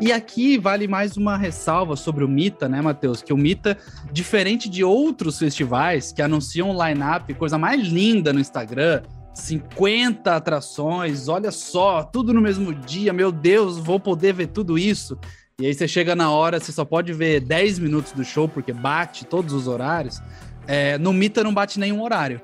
[0.00, 3.20] E aqui vale mais uma ressalva sobre o Mita, né, Matheus?
[3.20, 3.76] Que o Mita,
[4.10, 9.02] diferente de outros festivais que anunciam line-up, coisa mais linda no Instagram,
[9.34, 15.18] 50 atrações, olha só, tudo no mesmo dia, meu Deus, vou poder ver tudo isso.
[15.60, 18.72] E aí você chega na hora, você só pode ver 10 minutos do show, porque
[18.72, 20.18] bate todos os horários.
[20.66, 22.40] É, no Mita não bate nenhum horário.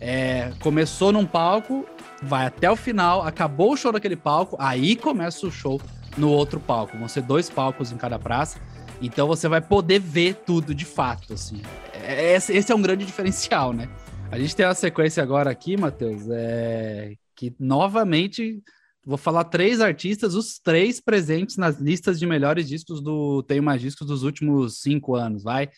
[0.00, 1.84] É, começou num palco,
[2.22, 5.80] vai até o final, acabou o show daquele palco, aí começa o show
[6.16, 6.96] no outro palco.
[6.98, 8.60] Vão ser dois palcos em cada praça.
[9.00, 11.62] Então você vai poder ver tudo de fato, assim.
[11.92, 13.88] É, esse é um grande diferencial, né?
[14.30, 17.14] A gente tem uma sequência agora aqui, Matheus, é...
[17.34, 18.62] que novamente
[19.04, 23.80] Vou falar três artistas, os três presentes nas listas de melhores discos do Tenho Mais
[23.80, 25.70] Discos dos últimos cinco anos, vai.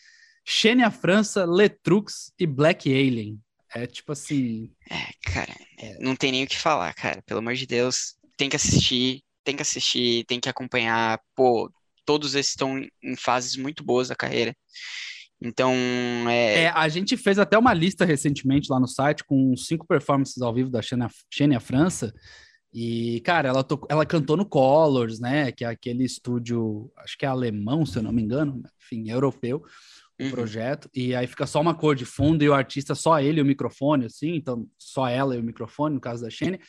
[0.45, 3.39] Xenia França, Letrux e Black Alien.
[3.73, 4.69] É tipo assim.
[4.89, 7.23] É, cara, é, não tem nem o que falar, cara.
[7.25, 11.19] Pelo amor de Deus, tem que assistir, tem que assistir, tem que acompanhar.
[11.35, 11.71] Pô,
[12.05, 14.55] todos esses estão em fases muito boas da carreira.
[15.41, 15.73] Então,
[16.29, 16.63] é...
[16.63, 16.69] é...
[16.69, 20.69] A gente fez até uma lista recentemente lá no site com cinco performances ao vivo
[20.69, 22.13] da Xenia, Xenia França.
[22.73, 23.79] E, cara, ela, to...
[23.89, 25.51] ela cantou no Colors, né?
[25.51, 29.63] Que é aquele estúdio, acho que é alemão, se eu não me engano, enfim, europeu,
[30.19, 30.31] o uhum.
[30.31, 30.89] projeto.
[30.93, 33.45] E aí fica só uma cor de fundo e o artista, só ele e o
[33.45, 36.59] microfone, assim, então só ela e o microfone, no caso da Shane.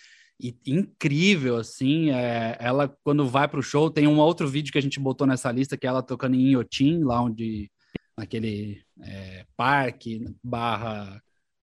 [0.40, 2.57] E incrível, assim, é...
[2.61, 5.77] ela quando vai pro show, tem um outro vídeo que a gente botou nessa lista,
[5.77, 7.70] que é ela tocando em Inhotim, lá onde,
[8.16, 11.20] naquele é, parque, barra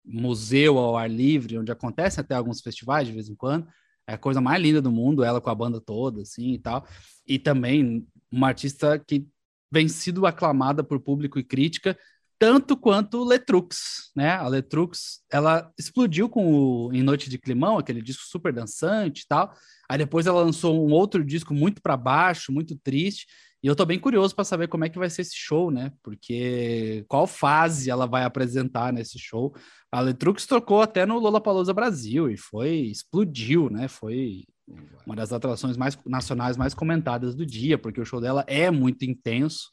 [0.05, 3.67] museu ao ar livre, onde acontecem até alguns festivais de vez em quando.
[4.07, 6.87] É a coisa mais linda do mundo, ela com a banda toda, assim e tal.
[7.27, 9.27] E também uma artista que
[9.71, 11.99] vem sido aclamada por público e crítica,
[12.39, 14.31] tanto quanto Letrux, né?
[14.33, 19.27] A Letrux, ela explodiu com o Em Noite de Climão, aquele disco super dançante e
[19.27, 19.53] tal.
[19.89, 23.27] Aí depois ela lançou um outro disco muito para baixo, muito triste.
[23.67, 25.91] E eu tô bem curioso para saber como é que vai ser esse show, né?
[26.01, 29.53] Porque qual fase ela vai apresentar nesse show?
[29.91, 33.89] A Letrux tocou até no Lollapalooza Brasil e foi explodiu, né?
[33.89, 34.45] Foi
[35.05, 39.05] uma das atrações mais nacionais mais comentadas do dia, porque o show dela é muito
[39.05, 39.69] intenso,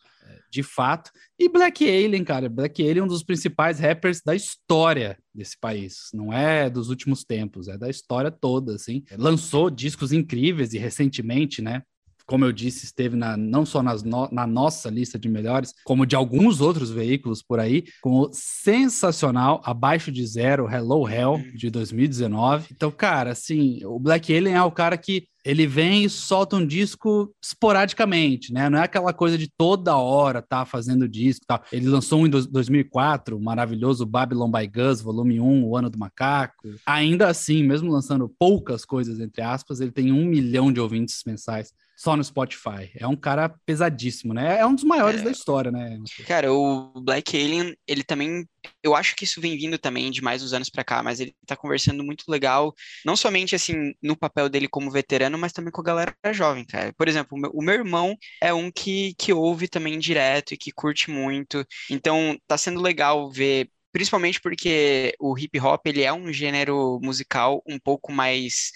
[0.51, 1.11] de fato.
[1.37, 6.09] E Black Alien, cara, Black Alien é um dos principais rappers da história desse país.
[6.15, 9.03] Não é dos últimos tempos, é da história toda, assim.
[9.19, 11.83] Lançou discos incríveis e recentemente, né?
[12.25, 16.05] Como eu disse, esteve na, não só nas no, na nossa lista de melhores, como
[16.05, 21.55] de alguns outros veículos por aí, com o sensacional Abaixo de Zero, Hello Hell, uhum.
[21.55, 22.67] de 2019.
[22.71, 26.65] Então, cara, assim, o Black Alien é o cara que ele vem e solta um
[26.65, 28.69] disco esporadicamente, né?
[28.69, 31.61] Não é aquela coisa de toda hora tá fazendo disco tal.
[31.71, 35.99] Ele lançou um em 2004, o maravilhoso Babylon by Gus, volume 1, O Ano do
[35.99, 36.69] Macaco.
[36.85, 41.73] Ainda assim, mesmo lançando poucas coisas, entre aspas, ele tem um milhão de ouvintes mensais
[41.95, 42.91] só no Spotify.
[42.95, 44.59] É um cara pesadíssimo, né?
[44.59, 45.97] É um dos maiores é, da história, né?
[46.27, 48.45] Cara, o Black Alien, ele também.
[48.81, 51.35] Eu acho que isso vem vindo também de mais uns anos para cá, mas ele
[51.45, 52.73] tá conversando muito legal,
[53.05, 56.93] não somente assim no papel dele como veterano, mas também com a galera jovem, cara.
[56.97, 60.57] Por exemplo, o meu, o meu irmão é um que, que ouve também direto e
[60.57, 61.65] que curte muito.
[61.89, 67.61] Então, tá sendo legal ver principalmente porque o hip hop ele é um gênero musical
[67.65, 68.71] um pouco mais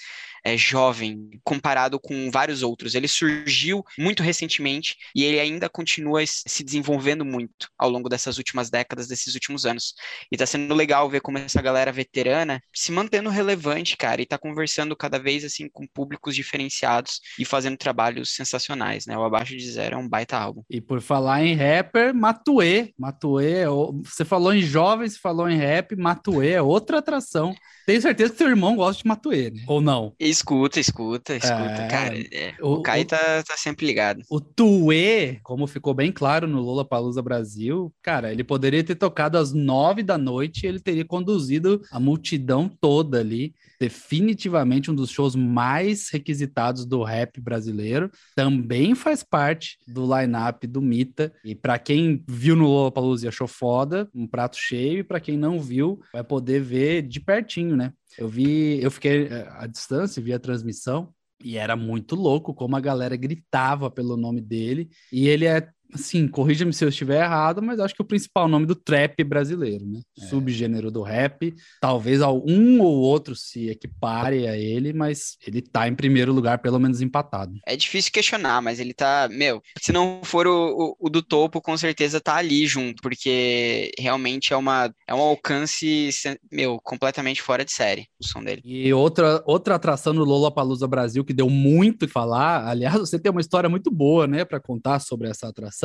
[0.48, 2.96] é, jovem comparado com vários outros.
[2.96, 8.70] Ele surgiu muito recentemente e ele ainda continua se desenvolvendo muito ao longo dessas últimas
[8.70, 9.94] décadas, desses últimos anos.
[10.32, 14.38] E tá sendo legal ver como essa galera veterana se mantendo relevante, cara, e tá
[14.38, 19.18] conversando cada vez assim com públicos diferenciados e fazendo trabalhos sensacionais, né?
[19.18, 20.64] O Abaixo de Zero é um baita álbum.
[20.70, 23.66] E por falar em rapper, Matuê, Matuê,
[24.02, 27.54] você falou em jovens, falou em rap, Matuê é outra atração.
[27.88, 29.64] Tenho certeza que seu irmão gosta de Matuê, né?
[29.66, 30.14] Ou não?
[30.20, 31.84] Escuta, escuta, escuta.
[31.84, 31.88] É...
[31.88, 34.24] Cara, é, o, o Kai tá, tá sempre ligado.
[34.30, 39.38] O Tuê, como ficou bem claro no Lula Palusa Brasil, cara, ele poderia ter tocado
[39.38, 43.56] às nove da noite e ele teria conduzido a multidão toda ali.
[43.80, 48.10] Definitivamente um dos shows mais requisitados do rap brasileiro.
[48.36, 51.34] Também faz parte do line-up do Mita.
[51.44, 55.00] E para quem viu no Lula Palusa e achou foda, um prato cheio.
[55.00, 57.94] E para quem não viu, vai poder ver de pertinho, né?
[58.18, 61.14] Eu vi, eu fiquei eh, à distância, vi a transmissão
[61.44, 64.90] e era muito louco como a galera gritava pelo nome dele.
[65.12, 68.66] E ele é assim, corrija-me se eu estiver errado, mas acho que o principal nome
[68.66, 70.02] do trap brasileiro, né?
[70.20, 70.26] É.
[70.26, 71.54] Subgênero do rap.
[71.82, 76.80] Talvez um ou outro se equipare a ele, mas ele tá em primeiro lugar, pelo
[76.80, 77.54] menos empatado.
[77.66, 81.62] É difícil questionar, mas ele tá, meu, se não for o, o, o do topo,
[81.62, 86.10] com certeza tá ali junto, porque realmente é uma é um alcance,
[86.52, 88.62] meu, completamente fora de série o som dele.
[88.64, 93.32] E outra outra atração no Lollapalooza Brasil que deu muito que falar, aliás, você tem
[93.32, 95.77] uma história muito boa, né, para contar sobre essa atração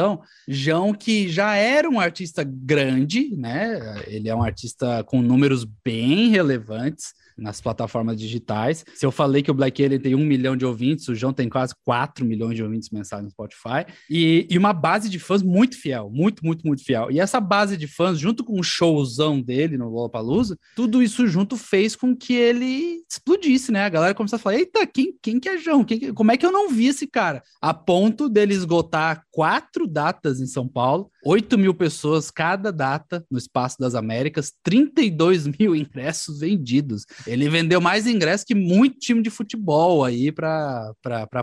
[0.48, 4.02] João, que já era um artista grande, né?
[4.06, 8.84] Ele é um artista com números bem relevantes nas plataformas digitais.
[8.94, 11.48] Se eu falei que o Black Alien tem um milhão de ouvintes, o João tem
[11.48, 13.84] quase 4 milhões de ouvintes mensais no Spotify.
[14.08, 17.10] E, e, uma base de fãs muito fiel, muito, muito, muito fiel.
[17.10, 21.56] E essa base de fãs, junto com o showzão dele no Lollapalooza, tudo isso junto
[21.56, 23.84] fez com que ele explodisse, né?
[23.84, 25.84] A galera começou a falar, eita, quem, quem que é João?
[25.84, 27.42] Quem, como é que eu não vi esse cara?
[27.60, 33.38] A ponto dele esgotar quatro datas em São Paulo, 8 mil pessoas cada data no
[33.38, 37.04] Espaço das Américas, 32 mil ingressos vendidos.
[37.32, 40.94] Ele vendeu mais ingressos que muito time de futebol aí para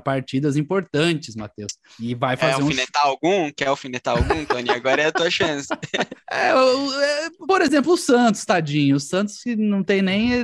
[0.04, 1.73] partidas importantes, Matheus.
[1.99, 3.10] E vai fazer Quer alfinetar um...
[3.10, 3.52] algum?
[3.52, 4.69] Quer alfinetar algum, Tony?
[4.69, 5.67] Agora é a tua chance.
[6.32, 8.97] É, é, por exemplo, o Santos, tadinho.
[8.97, 10.43] O Santos que não tem nem,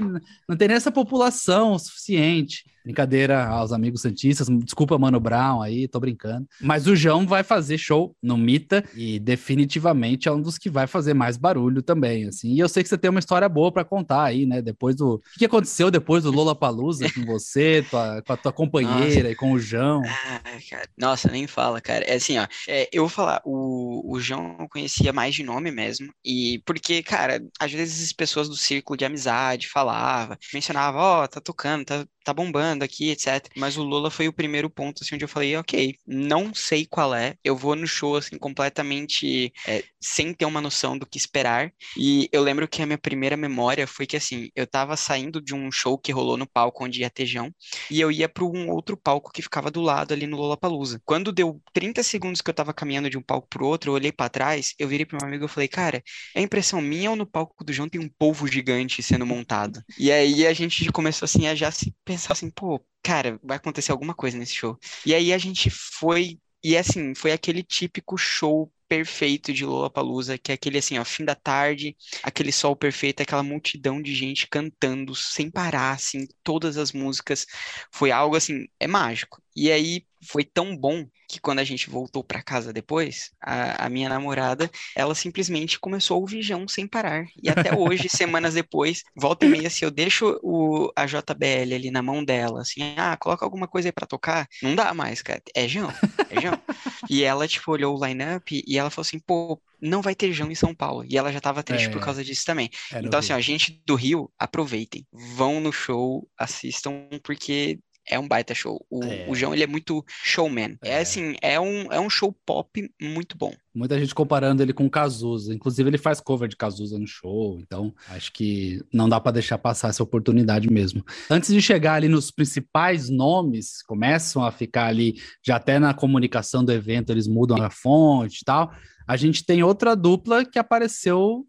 [0.50, 2.64] não tem nem essa população suficiente.
[2.86, 6.48] Brincadeira aos amigos santistas, desculpa Mano Brown aí, tô brincando.
[6.62, 10.86] Mas o João vai fazer show no Mita e definitivamente é um dos que vai
[10.86, 12.54] fazer mais barulho também, assim.
[12.54, 14.62] E eu sei que você tem uma história boa para contar aí, né?
[14.62, 15.16] Depois do...
[15.16, 19.32] O que aconteceu depois do Lola Palusa com você, tua, com a tua companheira Nossa.
[19.32, 20.04] e com o João?
[20.06, 20.88] Ah, cara.
[20.98, 22.06] Nossa, nem fala, cara.
[22.06, 25.72] É assim, ó, é, eu vou falar, o, o João eu conhecia mais de nome
[25.72, 31.24] mesmo, e porque, cara, às vezes as pessoas do círculo de amizade falava, mencionava, ó,
[31.24, 33.48] oh, tá tocando, tá, tá bombando aqui, etc.
[33.56, 37.14] Mas o Lula foi o primeiro ponto, assim, onde eu falei, ok, não sei qual
[37.14, 41.72] é, eu vou no show, assim, completamente é, sem ter uma noção do que esperar.
[41.98, 45.54] E eu lembro que a minha primeira memória foi que, assim, eu tava saindo de
[45.54, 47.54] um show que rolou no palco onde ia ter Jão,
[47.90, 51.02] e eu ia para um outro palco que ficava do lado ali no Lollapalooza.
[51.06, 54.12] Quando deu 30 segundos que eu tava caminhando de um palco pro outro, eu olhei
[54.12, 56.04] para trás, eu virei pro meu amigo e falei, cara,
[56.36, 59.82] é impressão minha ou no palco do João tem um polvo gigante sendo montado?
[59.98, 62.65] E aí a gente começou, assim, a já se pensar assim, pô,
[63.04, 64.78] cara, vai acontecer alguma coisa nesse show.
[65.06, 70.52] E aí a gente foi e assim, foi aquele típico show perfeito de Lollapalooza, que
[70.52, 75.14] é aquele assim, ó, fim da tarde, aquele sol perfeito, aquela multidão de gente cantando
[75.14, 77.46] sem parar, assim, todas as músicas.
[77.92, 79.44] Foi algo assim, é mágico.
[79.56, 83.90] E aí foi tão bom que quando a gente voltou para casa depois, a, a,
[83.90, 87.26] minha namorada, ela simplesmente começou a ouvir Jão sem parar.
[87.42, 91.92] E até hoje, semanas depois, volta e meia, se eu deixo o, a JBL ali
[91.92, 95.42] na mão dela, assim, ah, coloca alguma coisa aí pra tocar, não dá mais, cara.
[95.56, 95.92] É Jão,
[96.30, 96.60] é Jão.
[97.10, 100.52] e ela, tipo, olhou o line-up e ela falou assim, pô, não vai ter Jão
[100.52, 101.06] em São Paulo.
[101.08, 102.70] E ela já tava triste é, por causa disso também.
[103.04, 105.06] Então, assim, ó, gente do Rio, aproveitem.
[105.12, 108.86] Vão no show, assistam, porque é um baita show.
[108.90, 109.26] O, é.
[109.28, 110.78] o João, ele é muito showman.
[110.84, 110.92] É.
[110.92, 111.00] é.
[111.00, 113.54] assim, é um, é um show pop muito bom.
[113.74, 115.54] Muita gente comparando ele com Cazuza.
[115.54, 117.60] Inclusive, ele faz cover de Cazuza no show.
[117.60, 121.04] Então, acho que não dá para deixar passar essa oportunidade mesmo.
[121.30, 126.64] Antes de chegar ali nos principais nomes, começam a ficar ali, já até na comunicação
[126.64, 128.72] do evento, eles mudam a fonte e tal.
[129.08, 131.46] A gente tem outra dupla que apareceu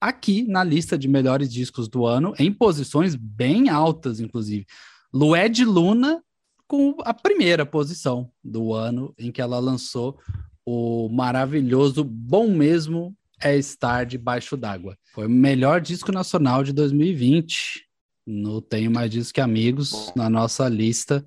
[0.00, 4.66] aqui na lista de melhores discos do ano, em posições bem altas, inclusive.
[5.12, 6.22] Lued Luna
[6.66, 10.18] com a primeira posição do ano em que ela lançou
[10.64, 14.96] o maravilhoso Bom Mesmo é Estar Debaixo d'Água.
[15.12, 17.86] Foi o melhor disco nacional de 2020.
[18.26, 21.26] No Tenho Mais Disco que Amigos, na nossa lista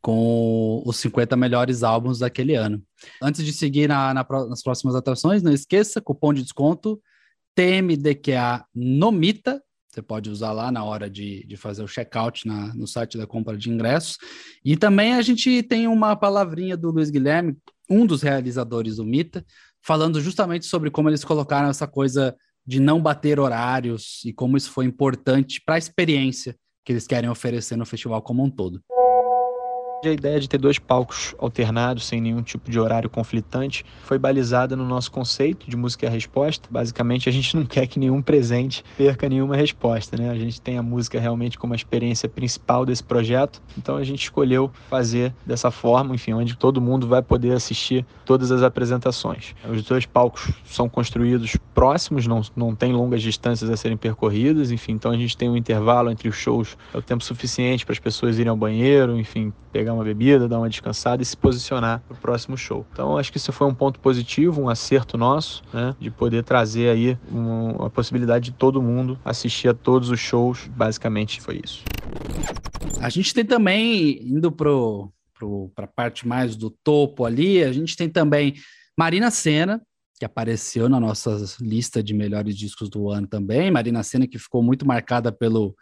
[0.00, 2.82] com os 50 melhores álbuns daquele ano.
[3.20, 7.00] Antes de seguir na, na, nas próximas atrações, não esqueça, cupom de desconto
[7.54, 12.86] TMDQA Nomita, você pode usar lá na hora de, de fazer o checkout na, no
[12.86, 14.18] site da compra de ingressos.
[14.64, 17.56] E também a gente tem uma palavrinha do Luiz Guilherme,
[17.88, 19.44] um dos realizadores do Mita,
[19.82, 24.70] falando justamente sobre como eles colocaram essa coisa de não bater horários e como isso
[24.70, 28.82] foi importante para a experiência que eles querem oferecer no festival como um todo.
[30.04, 34.76] A ideia de ter dois palcos alternados, sem nenhum tipo de horário conflitante, foi balizada
[34.76, 36.68] no nosso conceito de música e resposta.
[36.70, 40.30] Basicamente, a gente não quer que nenhum presente perca nenhuma resposta, né?
[40.30, 44.22] A gente tem a música realmente como a experiência principal desse projeto, então a gente
[44.22, 49.56] escolheu fazer dessa forma, enfim, onde todo mundo vai poder assistir todas as apresentações.
[49.68, 54.92] Os dois palcos são construídos próximos, não, não tem longas distâncias a serem percorridas, enfim,
[54.92, 57.98] então a gente tem um intervalo entre os shows, é o tempo suficiente para as
[57.98, 62.00] pessoas irem ao banheiro, enfim, pegar pegar uma bebida, dar uma descansada e se posicionar
[62.06, 62.86] para o próximo show.
[62.92, 66.90] Então acho que isso foi um ponto positivo, um acerto nosso, né, de poder trazer
[66.90, 70.68] aí uma, uma possibilidade de todo mundo assistir a todos os shows.
[70.68, 71.82] Basicamente foi isso.
[73.00, 78.08] A gente tem também indo para a parte mais do topo ali, a gente tem
[78.08, 78.54] também
[78.96, 79.80] Marina Senna,
[80.18, 83.70] que apareceu na nossa lista de melhores discos do ano também.
[83.70, 85.74] Marina Senna, que ficou muito marcada pelo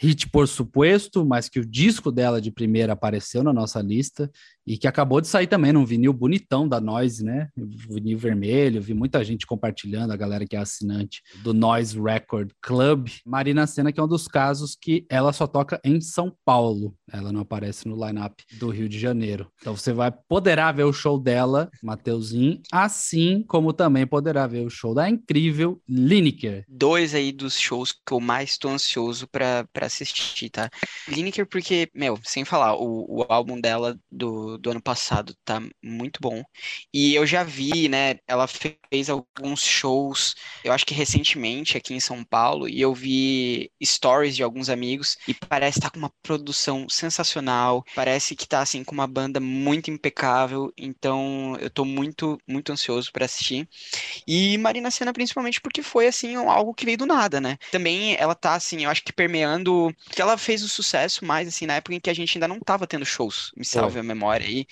[0.00, 4.30] hit por suposto, mas que o disco dela de primeira apareceu na nossa lista
[4.66, 7.48] e que acabou de sair também num vinil bonitão da Noise, né?
[7.56, 13.08] Vinil vermelho, vi muita gente compartilhando, a galera que é assinante do Noise Record Club.
[13.24, 17.32] Marina Senna, que é um dos casos que ela só toca em São Paulo, ela
[17.32, 19.50] não aparece no lineup do Rio de Janeiro.
[19.60, 24.70] Então você vai poderá ver o show dela, Mateuzinho, assim como também poderá ver o
[24.70, 26.64] show da incrível Lineker.
[26.68, 30.70] Dois aí dos shows que eu mais estou ansioso para assistir, tá?
[31.08, 36.20] Lineker porque, meu, sem falar, o, o álbum dela do do ano passado, tá muito
[36.20, 36.42] bom.
[36.92, 40.34] E eu já vi, né, ela fez alguns shows,
[40.64, 45.16] eu acho que recentemente aqui em São Paulo, e eu vi stories de alguns amigos,
[45.26, 49.40] e parece estar tá com uma produção sensacional, parece que tá, assim, com uma banda
[49.40, 53.68] muito impecável, então eu tô muito, muito ansioso para assistir.
[54.26, 57.58] E Marina Senna, principalmente porque foi, assim, algo que veio do nada, né?
[57.70, 61.66] Também ela tá, assim, eu acho que permeando que ela fez o sucesso mais, assim,
[61.66, 64.00] na época em que a gente ainda não tava tendo shows, me salve Foi.
[64.00, 64.66] a memória aí.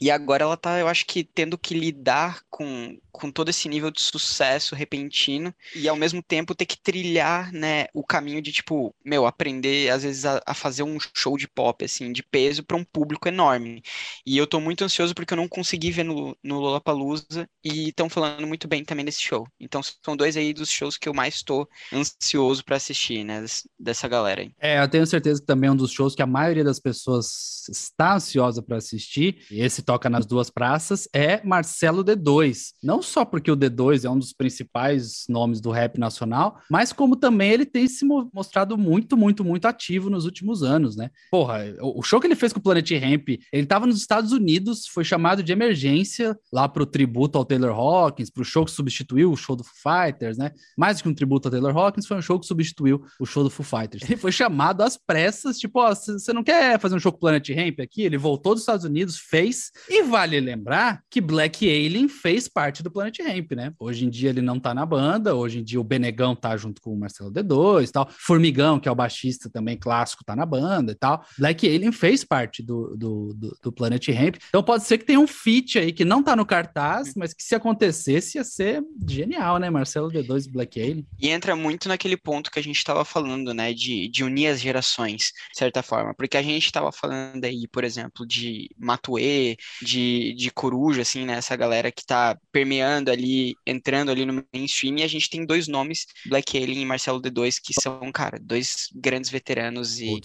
[0.00, 3.90] E agora ela tá, eu acho que, tendo que lidar com, com todo esse nível
[3.90, 8.94] de sucesso repentino e ao mesmo tempo ter que trilhar, né, o caminho de, tipo,
[9.04, 12.76] meu, aprender às vezes a, a fazer um show de pop, assim, de peso para
[12.76, 13.82] um público enorme.
[14.26, 18.08] E eu tô muito ansioso porque eu não consegui ver no, no Lollapalooza e estão
[18.08, 19.46] falando muito bem também desse show.
[19.60, 23.44] Então são dois aí dos shows que eu mais tô ansioso para assistir, né,
[23.78, 24.52] dessa galera aí.
[24.58, 27.68] É, eu tenho certeza que também é um dos shows que a maioria das pessoas
[27.68, 32.72] está ansiosa para assistir, e esse toca nas duas praças, é Marcelo D2.
[32.82, 37.16] Não só porque o D2 é um dos principais nomes do rap nacional, mas como
[37.16, 41.10] também ele tem se mostrado muito, muito, muito ativo nos últimos anos, né?
[41.30, 44.86] Porra, o show que ele fez com o Planet Ramp, ele tava nos Estados Unidos,
[44.86, 49.36] foi chamado de emergência lá pro tributo ao Taylor Hawkins, pro show que substituiu o
[49.36, 50.52] show do Foo Fighters, né?
[50.76, 53.42] Mais do que um tributo ao Taylor Hawkins, foi um show que substituiu o show
[53.42, 54.02] do Foo Fighters.
[54.04, 57.20] Ele foi chamado às pressas, tipo, ó, você não quer fazer um show com o
[57.20, 58.02] Planet Ramp aqui?
[58.02, 62.90] Ele voltou dos Estados Unidos, fez, e vale lembrar que Black Alien fez parte do
[62.90, 63.72] Planet Ramp, né?
[63.78, 66.80] Hoje em dia ele não tá na banda, hoje em dia o Benegão tá junto
[66.80, 68.08] com o Marcelo D2 e tal.
[68.10, 71.24] Formigão, que é o baixista também clássico, tá na banda e tal.
[71.38, 74.36] Black Alien fez parte do, do, do, do Planet Ramp.
[74.48, 77.42] Então pode ser que tenha um feat aí que não tá no cartaz, mas que
[77.42, 79.70] se acontecesse ia ser genial, né?
[79.70, 81.06] Marcelo D2 e Black Alien.
[81.18, 83.72] E entra muito naquele ponto que a gente tava falando, né?
[83.72, 86.14] De, de unir as gerações, de certa forma.
[86.14, 91.34] Porque a gente tava falando aí, por exemplo, de Matue, de, de Coruja, assim, né?
[91.34, 95.66] Essa galera que tá permeando ali, entrando ali no mainstream, e a gente tem dois
[95.66, 100.20] nomes, Black Alien e Marcelo D2, que são, cara, dois grandes veteranos e,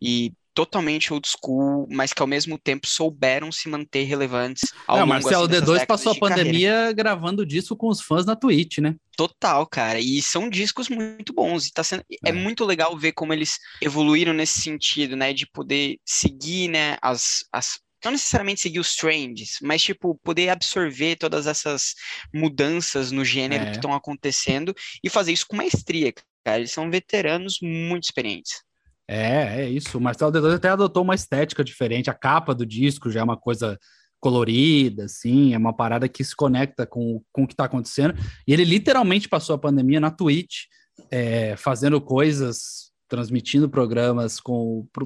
[0.00, 5.00] e totalmente old school, mas que ao mesmo tempo souberam se manter relevantes ao é,
[5.00, 6.92] longo Marcelo assim, D2 passou a pandemia carreira.
[6.92, 8.94] gravando disco com os fãs na Twitch, né?
[9.16, 9.98] Total, cara.
[9.98, 11.66] E são discos muito bons.
[11.66, 12.04] E tá sendo.
[12.24, 12.30] É.
[12.30, 12.32] é.
[12.32, 15.32] muito legal ver como eles evoluíram nesse sentido, né?
[15.32, 21.16] De poder seguir, né, as, as, não necessariamente seguir os trends, mas tipo poder absorver
[21.16, 21.94] todas essas
[22.32, 23.70] mudanças no gênero é.
[23.70, 26.12] que estão acontecendo e fazer isso com maestria,
[26.44, 26.58] cara.
[26.58, 28.62] Eles são veteranos muito experientes.
[29.08, 29.98] É, é isso.
[29.98, 32.10] O Marcelo D2 até adotou uma estética diferente.
[32.10, 33.78] A capa do disco já é uma coisa
[34.24, 38.14] colorida, assim, é uma parada que se conecta com, com o que está acontecendo.
[38.48, 40.62] E ele literalmente passou a pandemia na Twitch,
[41.10, 44.40] é, fazendo coisas, transmitindo programas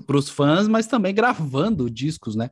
[0.06, 2.48] para os fãs, mas também gravando discos, né?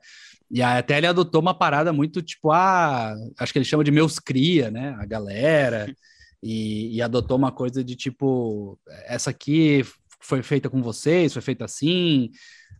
[0.51, 4.18] E até ele adotou uma parada muito tipo, ah, acho que ele chama de meus
[4.18, 4.97] cria, né?
[4.99, 5.92] A galera.
[6.42, 9.84] E, e, adotou uma coisa de tipo, essa aqui
[10.20, 12.30] foi feita com vocês, foi feita assim.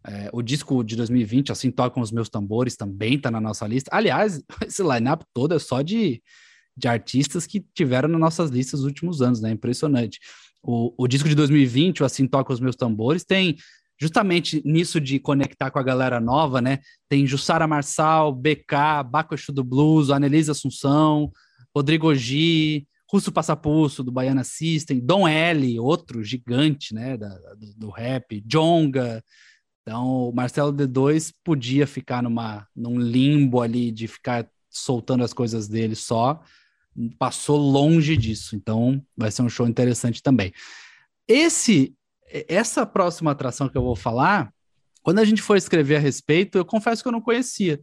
[0.07, 3.91] É, o disco de 2020, assim, Tocam os Meus Tambores, também tá na nossa lista.
[3.93, 6.23] Aliás, esse line-up todo é só de,
[6.77, 9.51] de artistas que tiveram nas nossas listas nos últimos anos, né?
[9.51, 10.21] Impressionante.
[10.63, 13.57] O, o disco de 2020, o Assim Toca os Meus Tambores, tem
[13.99, 16.81] justamente nisso de conectar com a galera nova, né?
[17.09, 21.33] Tem Jussara Marçal, BK, Baco do Blues, Anelise Assunção,
[21.75, 27.91] Rodrigo G, Russo Passapulso, do Baiana System, Dom L, outro gigante, né, da, do, do,
[27.91, 29.23] rap, Jonga.
[29.83, 35.69] Então, o Marcelo D2 podia ficar numa, num limbo ali de ficar soltando as coisas
[35.69, 36.43] dele só,
[37.19, 38.57] passou longe disso.
[38.57, 40.53] Então, vai ser um show interessante também.
[41.29, 41.96] Esse
[42.31, 44.53] essa próxima atração que eu vou falar,
[45.03, 47.81] quando a gente for escrever a respeito, eu confesso que eu não conhecia.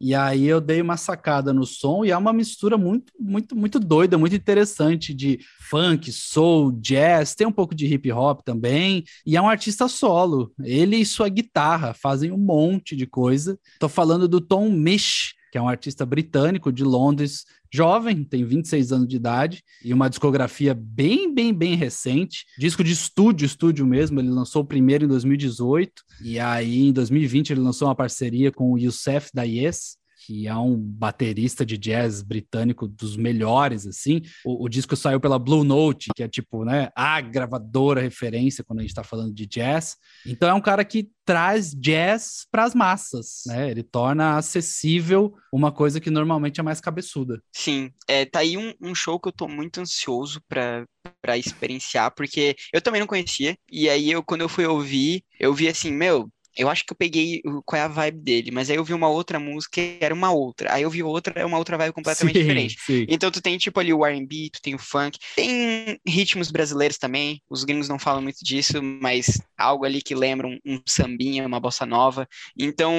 [0.00, 3.78] E aí eu dei uma sacada no som e é uma mistura muito, muito, muito
[3.78, 5.38] doida, muito interessante de
[5.68, 9.04] funk, soul, jazz, tem um pouco de hip hop também.
[9.26, 10.52] E é um artista solo.
[10.64, 13.58] Ele e sua guitarra fazem um monte de coisa.
[13.78, 18.92] Tô falando do Tom Misch, que é um artista britânico de Londres, jovem, tem 26
[18.92, 22.44] anos de idade e uma discografia bem, bem, bem recente.
[22.58, 24.20] Disco de estúdio, estúdio mesmo.
[24.20, 28.72] Ele lançou o primeiro em 2018 e aí em 2020 ele lançou uma parceria com
[28.72, 29.99] o Youssef da Yes
[30.30, 34.22] que é um baterista de jazz britânico dos melhores, assim.
[34.44, 38.78] O, o, disco saiu pela Blue Note, que é tipo, né, a gravadora referência quando
[38.78, 39.96] a gente está falando de jazz.
[40.24, 43.72] Então é um cara que traz jazz para as massas, né?
[43.72, 47.42] Ele torna acessível uma coisa que normalmente é mais cabeçuda.
[47.52, 50.86] Sim, é, tá aí um, um show que eu tô muito ansioso para
[51.22, 55.54] para experienciar, porque eu também não conhecia, e aí eu quando eu fui ouvir, eu
[55.54, 58.76] vi assim, meu, eu acho que eu peguei qual é a vibe dele, mas aí
[58.76, 60.72] eu vi uma outra música era uma outra.
[60.72, 62.76] Aí eu vi outra, é uma outra vibe completamente sim, diferente.
[62.78, 63.06] Sim.
[63.08, 67.42] Então tu tem tipo ali o R&B, tu tem o funk, tem ritmos brasileiros também.
[67.48, 71.60] Os gringos não falam muito disso, mas algo ali que lembra um, um sambinha, uma
[71.60, 72.28] bossa nova.
[72.58, 72.94] Então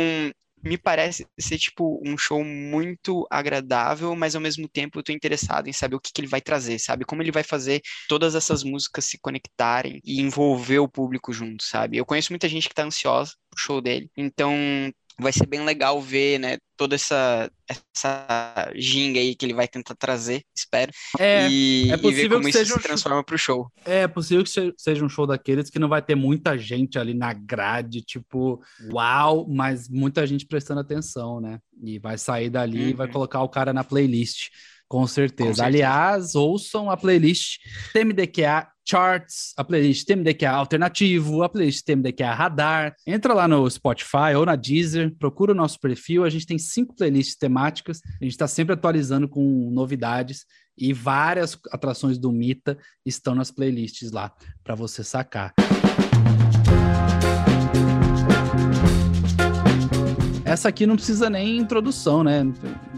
[0.63, 5.67] me parece ser, tipo, um show muito agradável, mas ao mesmo tempo eu tô interessado
[5.67, 7.05] em saber o que, que ele vai trazer, sabe?
[7.05, 11.97] Como ele vai fazer todas essas músicas se conectarem e envolver o público junto, sabe?
[11.97, 14.53] Eu conheço muita gente que tá ansiosa pro show dele, então
[15.19, 19.95] vai ser bem legal ver, né, toda essa, essa ginga aí que ele vai tentar
[19.95, 20.91] trazer, espero.
[21.19, 23.71] É, e, é possível e ver como que isso seja se transforma pro show.
[23.85, 27.33] É possível que seja um show daqueles que não vai ter muita gente ali na
[27.33, 31.59] grade, tipo, uau, mas muita gente prestando atenção, né?
[31.83, 32.89] E vai sair dali uhum.
[32.89, 33.13] e vai uhum.
[33.13, 34.49] colocar o cara na playlist.
[34.91, 35.47] Com certeza.
[35.47, 35.65] Com certeza.
[35.65, 37.59] Aliás, ouçam a playlist
[37.93, 42.93] TMDQA Charts, a playlist TMDQA Alternativo, a playlist TMDQA Radar.
[43.07, 46.25] Entra lá no Spotify ou na Deezer, procura o nosso perfil.
[46.25, 48.01] A gente tem cinco playlists temáticas.
[48.19, 50.43] A gente está sempre atualizando com novidades
[50.77, 54.29] e várias atrações do Mita estão nas playlists lá
[54.61, 55.53] para você sacar.
[60.43, 62.43] Essa aqui não precisa nem introdução, né?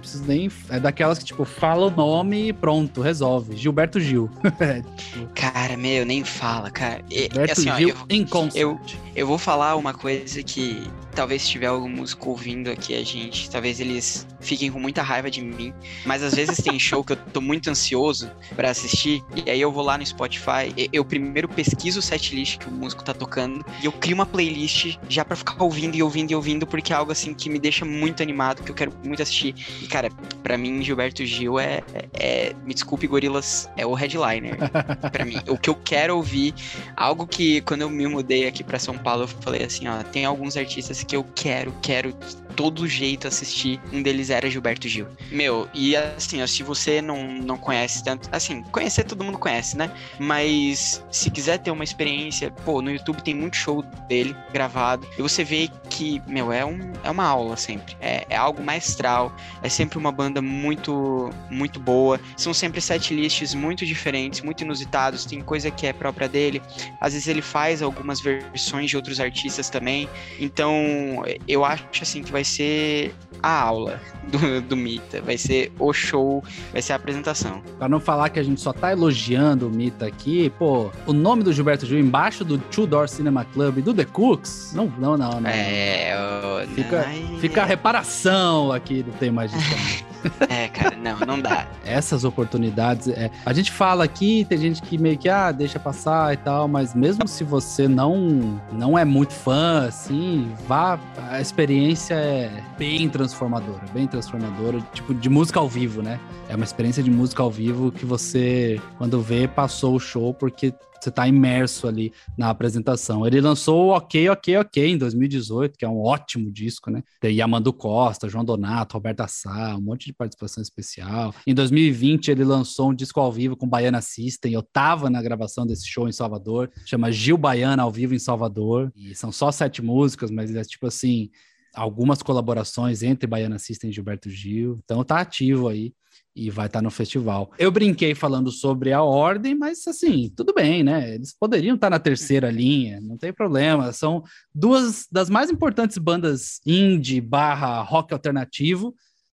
[0.03, 0.51] Não precisa nem.
[0.69, 3.55] É daquelas que, tipo, fala o nome e pronto, resolve.
[3.55, 4.29] Gilberto Gil.
[4.59, 5.27] é, tipo...
[5.33, 7.03] Cara, meu, nem fala, cara.
[7.09, 8.61] Gilberto assim, ó, Gil eu, em concert.
[8.61, 8.79] Eu,
[9.15, 10.83] eu vou falar uma coisa que
[11.13, 15.29] talvez se tiver algum músico ouvindo aqui a gente, talvez eles fiquem com muita raiva
[15.29, 15.73] de mim,
[16.05, 19.71] mas às vezes tem show que eu tô muito ansioso para assistir, e aí eu
[19.71, 23.85] vou lá no Spotify, eu primeiro pesquiso o setlist que o músico tá tocando, e
[23.85, 27.11] eu crio uma playlist já para ficar ouvindo e ouvindo e ouvindo, porque é algo
[27.11, 29.55] assim que me deixa muito animado, que eu quero muito assistir.
[29.81, 30.09] E cara,
[30.41, 34.57] para mim Gilberto Gil é, é, é, me desculpe Gorilas, é o headliner.
[35.11, 36.55] para mim, o que eu quero ouvir,
[36.97, 40.25] algo que quando eu me mudei aqui para São Paulo, eu falei assim, ó, tem
[40.25, 42.11] alguns artistas que eu quero, quero
[42.55, 43.79] todo jeito assistir.
[43.91, 45.07] Um deles era Gilberto Gil.
[45.31, 48.29] Meu, e assim, ó, se você não, não conhece tanto.
[48.31, 49.91] Assim, conhecer todo mundo conhece, né?
[50.19, 55.07] Mas se quiser ter uma experiência, pô, no YouTube tem muito show dele gravado.
[55.17, 57.95] E você vê que, meu, é, um, é uma aula sempre.
[57.99, 59.35] É, é algo maestral.
[59.61, 62.19] É sempre uma banda muito, muito boa.
[62.35, 65.25] São sempre setlists muito diferentes, muito inusitados.
[65.25, 66.61] Tem coisa que é própria dele.
[66.99, 70.09] Às vezes ele faz algumas versões de outros artistas também.
[70.39, 73.13] Então, eu acho assim que vai ser
[73.43, 76.41] a aula do, do Mita, vai ser o show,
[76.71, 77.61] vai ser a apresentação.
[77.77, 81.43] Para não falar que a gente só tá elogiando o Mita aqui, pô, o nome
[81.43, 85.41] do Gilberto Gil embaixo do Two Door Cinema Club do The Cooks, não, não, não,
[85.41, 85.49] não.
[85.49, 89.55] É, fica, não, fica a reparação aqui do tema de
[90.49, 91.67] É, cara, não, não dá.
[91.85, 96.33] Essas oportunidades, é, a gente fala aqui, tem gente que meio que, ah, deixa passar
[96.33, 100.99] e tal, mas mesmo se você não, não é muito fã, assim, vá,
[101.29, 106.19] a experiência é bem transformadora, bem transformadora, tipo, de música ao vivo, né?
[106.47, 110.73] É uma experiência de música ao vivo que você, quando vê, passou o show, porque
[111.03, 113.27] você está imerso ali na apresentação.
[113.27, 117.03] Ele lançou o Ok, Ok, Ok em 2018, que é um ótimo disco, né?
[117.19, 121.33] Tem Yamando Costa, João Donato, Roberta Sá, um monte de participação especial.
[121.45, 124.53] Em 2020, ele lançou um disco ao vivo com Baiana System.
[124.53, 128.91] Eu tava na gravação desse show em Salvador, chama Gil Baiana ao vivo em Salvador.
[128.95, 131.29] E são só sete músicas, mas é tipo assim,
[131.73, 134.79] algumas colaborações entre Baiana System e Gilberto Gil.
[134.83, 135.93] Então tá ativo aí
[136.35, 137.51] e vai estar tá no festival.
[137.59, 141.15] Eu brinquei falando sobre a ordem, mas assim, tudo bem, né?
[141.15, 143.93] Eles poderiam estar tá na terceira linha, não tem problema.
[143.93, 144.23] São
[144.53, 148.95] duas das mais importantes bandas indie barra rock alternativo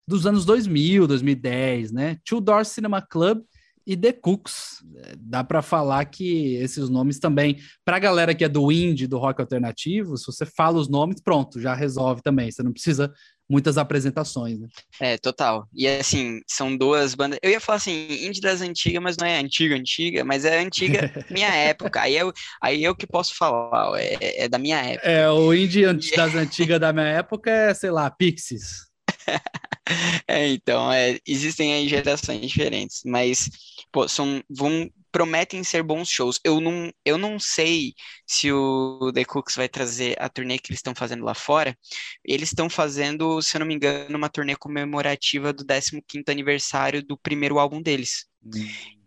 [0.07, 2.19] dos anos 2000, 2010, né?
[2.25, 3.43] Two Door Cinema Club
[3.87, 4.83] e The Cooks.
[5.19, 9.19] Dá para falar que esses nomes também, para a galera que é do indie, do
[9.19, 12.51] rock alternativo, se você fala os nomes, pronto, já resolve também.
[12.51, 13.13] Você não precisa
[13.49, 14.69] muitas apresentações, né?
[15.01, 15.69] É, total.
[15.73, 17.39] E assim, são duas bandas.
[17.43, 21.11] Eu ia falar assim, indie das antigas, mas não é antiga, antiga, mas é antiga
[21.31, 22.01] minha época.
[22.01, 22.33] Aí eu,
[22.63, 25.09] aí eu que posso falar, é, é da minha época.
[25.09, 25.85] É, o indie
[26.17, 28.87] das antigas da minha época é, sei lá, Pixies.
[30.27, 33.51] é, então, é, existem aí gerações diferentes, mas,
[33.93, 36.41] pô, são, vão, prometem ser bons shows.
[36.43, 37.95] Eu não, eu não sei
[38.27, 41.79] se o The Cooks vai trazer a turnê que eles estão fazendo lá fora.
[42.25, 47.17] Eles estão fazendo, se eu não me engano, uma turnê comemorativa do 15º aniversário do
[47.17, 48.27] primeiro álbum deles.
[48.45, 48.51] Hum.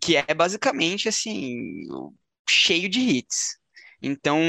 [0.00, 1.82] Que é basicamente, assim,
[2.48, 3.58] cheio de hits.
[4.02, 4.40] Então,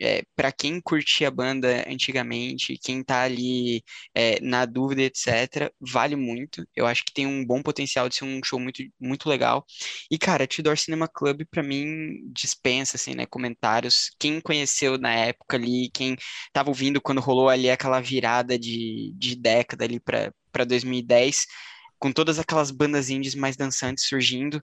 [0.00, 3.82] é, para quem curtia a banda antigamente, quem tá ali
[4.14, 6.66] é, na dúvida, etc., vale muito.
[6.74, 9.64] Eu acho que tem um bom potencial de ser um show muito, muito legal.
[10.10, 11.86] E, cara, Tudor Cinema Club, para mim,
[12.32, 14.10] dispensa, assim, né, comentários.
[14.18, 16.16] Quem conheceu na época ali, quem
[16.52, 21.46] tava ouvindo quando rolou ali aquela virada de, de década ali para 2010,
[21.98, 24.62] com todas aquelas bandas indies mais dançantes surgindo,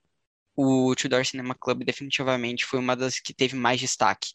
[0.55, 4.29] o Tudor Cinema Club definitivamente foi uma das que teve mais destaque.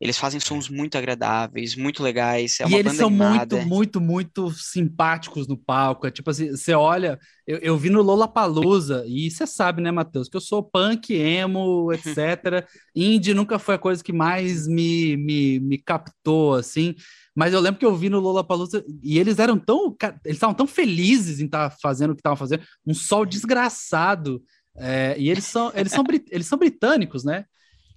[0.00, 2.60] Eles fazem sons muito agradáveis, muito legais.
[2.60, 3.56] É e eles são animada.
[3.56, 6.06] muito, muito, muito simpáticos no palco.
[6.06, 9.90] É tipo assim, você olha, eu, eu vi no Lola Palusa e você sabe, né,
[9.90, 12.66] Matheus, que eu sou punk, emo, etc.
[12.94, 16.94] Indie nunca foi a coisa que mais me, me, me captou, assim.
[17.34, 19.94] Mas eu lembro que eu vi no Lola Palusa e eles eram tão,
[20.24, 24.42] eles estavam tão felizes em estar tá fazendo o que estavam fazendo, um sol desgraçado.
[24.78, 27.46] É, e eles são, eles, são, eles são britânicos, né?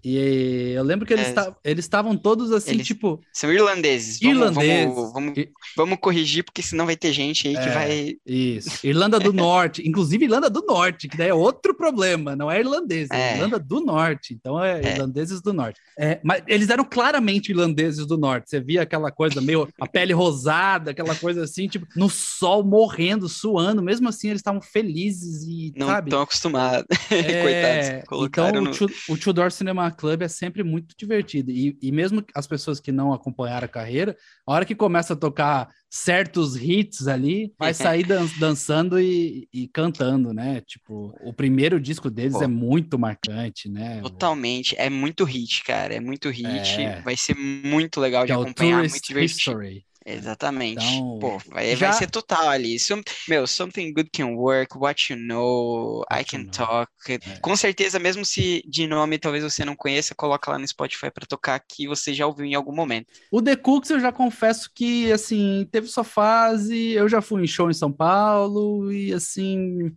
[0.03, 1.33] E eu lembro que eles
[1.63, 3.21] é, estavam todos assim, eles tipo.
[3.33, 4.21] São irlandeses.
[4.21, 4.85] Irlandeses.
[4.85, 8.17] Vamos, vamos, vamos, vamos, corrigir, porque senão vai ter gente aí é, que vai.
[8.25, 8.87] Isso.
[8.87, 9.85] Irlanda do Norte.
[9.87, 12.35] Inclusive Irlanda do Norte, que daí é outro problema.
[12.35, 13.35] Não é irlandês, é, é.
[13.35, 14.33] Irlanda do Norte.
[14.33, 14.93] Então é, é.
[14.93, 15.79] irlandeses do Norte.
[15.97, 18.49] É, mas eles eram claramente irlandeses do Norte.
[18.49, 19.67] Você via aquela coisa meio.
[19.79, 23.81] a pele rosada, aquela coisa assim, tipo, no sol, morrendo, suando.
[23.81, 25.73] Mesmo assim, eles estavam felizes e.
[25.75, 26.85] Não estão acostumados.
[27.09, 28.07] Coitados.
[28.07, 29.13] Colocaram então, no...
[29.13, 31.51] o Tudor Cinema Club é sempre muito divertido.
[31.51, 34.15] E, e mesmo as pessoas que não acompanharam a carreira,
[34.45, 39.67] a hora que começa a tocar certos hits ali, vai sair dan dançando e, e,
[39.67, 40.61] cantando, né?
[40.61, 42.43] Tipo, o primeiro disco deles Pô.
[42.43, 44.01] é muito marcante, né?
[44.01, 44.75] Totalmente.
[44.77, 45.95] É muito hit, cara.
[45.95, 46.81] É muito hit.
[46.81, 47.01] É.
[47.01, 49.25] Vai ser muito legal de é acompanhar, muito divertido.
[49.25, 49.88] History.
[50.05, 50.83] Exatamente.
[50.85, 51.89] Então, Pô, vai, já...
[51.89, 52.79] vai ser total ali.
[52.79, 56.51] Some, meu, Something Good Can Work, What You Know, what I Can know.
[56.51, 56.91] Talk.
[57.07, 57.19] É.
[57.41, 61.27] Com certeza, mesmo se de nome talvez você não conheça, coloca lá no Spotify para
[61.27, 63.07] tocar que você já ouviu em algum momento.
[63.31, 67.47] O The Cooks eu já confesso que, assim, teve sua fase, eu já fui em
[67.47, 69.93] show em São Paulo e, assim...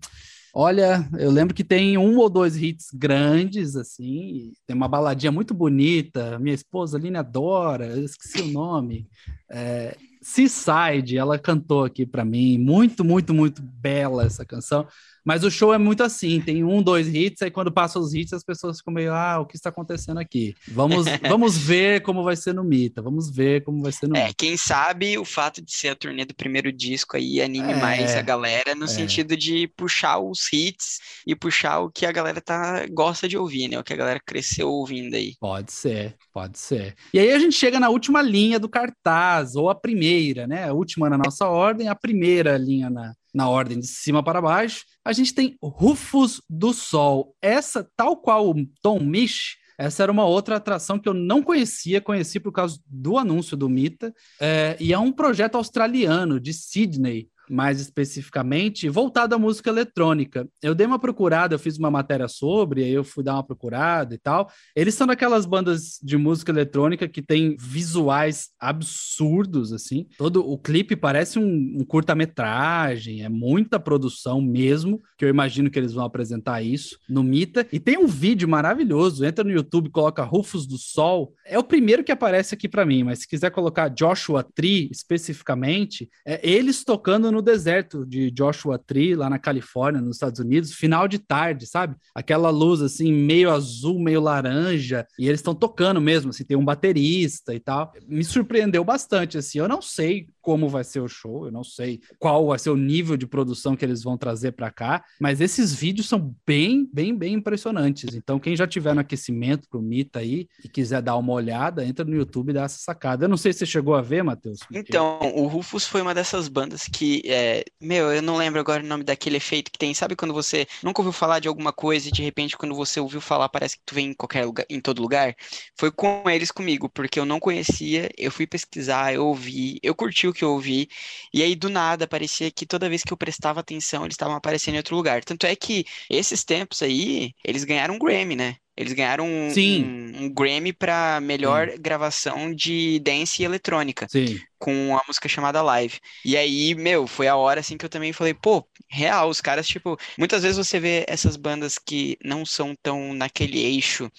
[0.55, 5.55] Olha, eu lembro que tem um ou dois hits grandes, assim, tem uma baladinha muito
[5.55, 9.09] bonita, minha esposa Aline adora, eu esqueci o nome.
[9.51, 14.87] É, Seaside, ela cantou aqui para mim, muito, muito, muito bela essa canção.
[15.25, 18.33] Mas o show é muito assim, tem um, dois hits, aí quando passam os hits,
[18.33, 20.55] as pessoas ficam meio, ah, o que está acontecendo aqui?
[20.69, 24.25] Vamos, vamos ver como vai ser no Mita, vamos ver como vai ser no É,
[24.25, 24.35] Mita.
[24.37, 28.15] quem sabe o fato de ser a turnê do primeiro disco aí anime é, mais
[28.15, 28.89] a galera, no é.
[28.89, 33.69] sentido de puxar os hits e puxar o que a galera tá, gosta de ouvir,
[33.69, 33.79] né?
[33.79, 35.35] O que a galera cresceu ouvindo aí.
[35.41, 36.95] Pode ser, pode ser.
[37.13, 40.69] E aí a gente chega na última linha do cartaz, ou a primeira, né?
[40.69, 44.85] A última na nossa ordem, a primeira linha na, na ordem de cima para baixo,
[45.05, 47.35] a gente tem Rufus do Sol.
[47.41, 52.01] Essa, tal qual o Tom Misch, essa era uma outra atração que eu não conhecia,
[52.01, 57.29] conheci por causa do anúncio do Mita, é, e é um projeto australiano de Sydney,
[57.53, 60.49] mais especificamente, voltado à música eletrônica.
[60.63, 64.15] Eu dei uma procurada, eu fiz uma matéria sobre, aí eu fui dar uma procurada
[64.15, 64.51] e tal.
[64.75, 70.07] Eles são daquelas bandas de música eletrônica que tem visuais absurdos, assim.
[70.17, 75.79] Todo o clipe parece um, um curta-metragem, é muita produção mesmo, que eu imagino que
[75.79, 77.67] eles vão apresentar isso no Mita.
[77.73, 81.35] E tem um vídeo maravilhoso, entra no YouTube, coloca Rufus do Sol.
[81.45, 86.09] É o primeiro que aparece aqui para mim, mas se quiser colocar Joshua Tree especificamente,
[86.25, 91.07] é eles tocando no deserto de Joshua Tree, lá na Califórnia, nos Estados Unidos, final
[91.07, 91.97] de tarde, sabe?
[92.15, 96.65] Aquela luz assim, meio azul, meio laranja, e eles estão tocando mesmo, assim, tem um
[96.65, 97.93] baterista e tal.
[98.07, 99.59] Me surpreendeu bastante, assim.
[99.59, 102.77] Eu não sei como vai ser o show, eu não sei qual vai ser o
[102.77, 107.17] nível de produção que eles vão trazer para cá, mas esses vídeos são bem, bem,
[107.17, 108.15] bem impressionantes.
[108.15, 112.05] Então, quem já tiver no aquecimento pro Mita aí e quiser dar uma olhada, entra
[112.05, 113.25] no YouTube e dá essa sacada.
[113.25, 114.61] Eu não sei se você chegou a ver, Matheus.
[114.73, 118.87] Então, o Rufus foi uma dessas bandas que, é, meu, eu não lembro agora o
[118.87, 119.95] nome daquele efeito que tem.
[119.95, 123.21] Sabe quando você nunca ouviu falar de alguma coisa e de repente quando você ouviu
[123.21, 125.35] falar parece que tu vem em qualquer lugar, em todo lugar?
[125.79, 130.32] Foi com eles comigo, porque eu não conhecia, eu fui pesquisar, eu ouvi, eu curti
[130.35, 130.89] que eu ouvi,
[131.33, 134.75] e aí do nada parecia que toda vez que eu prestava atenção eles estavam aparecendo
[134.75, 135.25] em outro lugar.
[135.25, 138.57] Tanto é que esses tempos aí, eles ganharam um Grammy, né?
[138.77, 141.77] Eles ganharam um, um, um Grammy para melhor Sim.
[141.79, 144.09] gravação de dance e eletrônica.
[144.09, 144.41] Sim.
[144.59, 145.99] Com a música chamada Live.
[146.25, 149.67] E aí, meu, foi a hora assim que eu também falei, pô, real, os caras,
[149.67, 154.11] tipo, muitas vezes você vê essas bandas que não são tão naquele eixo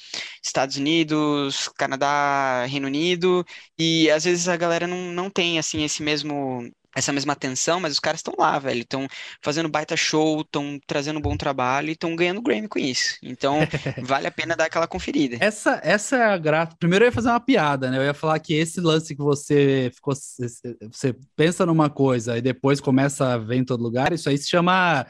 [0.44, 3.46] Estados Unidos, Canadá, Reino Unido,
[3.78, 7.94] e às vezes a galera não, não tem, assim, esse mesmo essa mesma atenção, mas
[7.94, 9.08] os caras estão lá, velho, estão
[9.42, 13.18] fazendo baita show, estão trazendo um bom trabalho e estão ganhando Grammy com isso.
[13.22, 13.60] Então,
[14.02, 15.38] vale a pena dar aquela conferida.
[15.40, 16.76] Essa, essa é a graça.
[16.80, 17.98] Primeiro eu ia fazer uma piada, né?
[17.98, 22.80] Eu ia falar que esse lance que você ficou, você pensa numa coisa e depois
[22.80, 25.06] começa a ver em todo lugar, isso aí se chama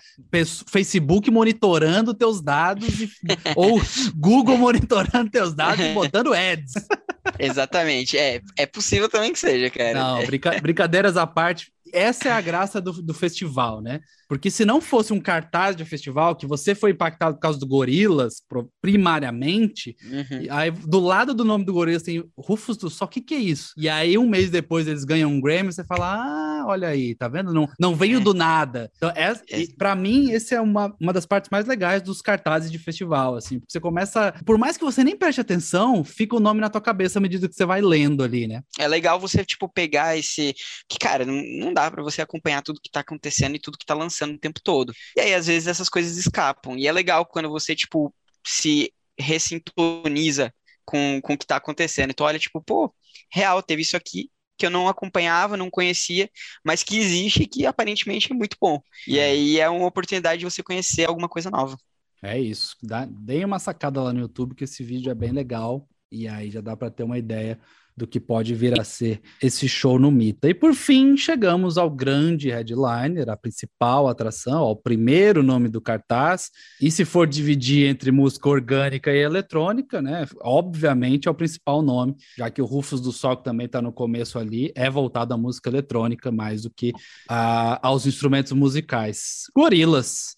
[0.68, 3.10] Facebook monitorando teus dados e,
[3.56, 3.82] ou
[4.16, 6.74] Google monitorando teus dados e botando ads.
[7.40, 9.94] Exatamente, é, é possível também que seja, cara.
[9.94, 14.02] Não, brinca, brincadeiras à parte, essa é a graça do, do festival, né?
[14.34, 17.68] Porque se não fosse um cartaz de festival, que você foi impactado por causa do
[17.68, 18.42] Gorilas,
[18.82, 20.48] primariamente, uhum.
[20.50, 23.38] aí do lado do nome do Gorilas tem Rufus do Sol, o que, que é
[23.38, 23.74] isso?
[23.78, 27.28] E aí, um mês depois, eles ganham um Grammy, você fala, ah, olha aí, tá
[27.28, 27.54] vendo?
[27.54, 28.22] Não, não veio é.
[28.22, 28.92] do nada.
[28.98, 29.34] Então, é,
[29.78, 33.60] para mim, esse é uma, uma das partes mais legais dos cartazes de festival, assim,
[33.60, 36.82] porque você começa, por mais que você nem preste atenção, fica o nome na tua
[36.82, 38.64] cabeça à medida que você vai lendo ali, né?
[38.80, 40.56] É legal você, tipo, pegar esse,
[40.90, 43.86] que, cara, não, não dá para você acompanhar tudo que tá acontecendo e tudo que
[43.86, 44.94] tá lançando o tempo todo.
[45.16, 46.78] E aí, às vezes, essas coisas escapam.
[46.78, 48.14] E é legal quando você, tipo,
[48.46, 50.54] se ressintoniza
[50.86, 52.12] com, com o que tá acontecendo.
[52.12, 52.94] Então, olha, tipo, pô,
[53.32, 56.30] real, teve isso aqui que eu não acompanhava, não conhecia,
[56.64, 58.80] mas que existe e que aparentemente é muito bom.
[59.08, 59.26] E é.
[59.26, 61.76] aí é uma oportunidade de você conhecer alguma coisa nova.
[62.22, 62.78] É isso.
[62.82, 66.50] Dá, deem uma sacada lá no YouTube que esse vídeo é bem legal e aí
[66.50, 67.60] já dá para ter uma ideia
[67.96, 70.50] do que pode vir a ser esse show no Mita.
[70.50, 76.50] E por fim, chegamos ao grande headliner, a principal atração, ao primeiro nome do cartaz.
[76.82, 80.26] E se for dividir entre música orgânica e eletrônica, né?
[80.42, 83.92] Obviamente é o principal nome, já que o Rufus do Sol que também está no
[83.92, 86.94] começo ali, é voltado à música eletrônica mais do que
[87.30, 89.44] a, aos instrumentos musicais.
[89.56, 90.36] Gorilas.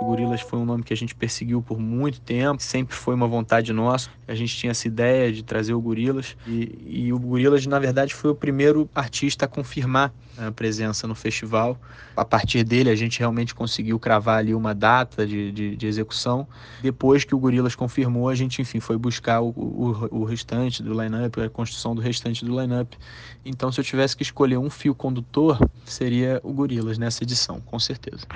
[0.00, 3.72] Gorilas foi um nome que a gente perseguiu por muito tempo, sempre foi uma vontade
[3.72, 4.08] nossa.
[4.28, 8.14] A gente tinha essa ideia de trazer o Gorilas e, e o Gorilas, na verdade,
[8.14, 11.78] foi o primeiro artista a confirmar a presença no festival.
[12.16, 16.46] A partir dele, a gente realmente conseguiu cravar ali uma data de, de, de execução.
[16.80, 20.92] Depois que o Gorilas confirmou, a gente, enfim, foi buscar o, o, o restante do
[21.00, 22.96] line-up, a construção do restante do line-up.
[23.44, 27.78] Então, se eu tivesse que escolher um fio condutor, seria o Gorilas nessa edição, com
[27.78, 28.26] certeza.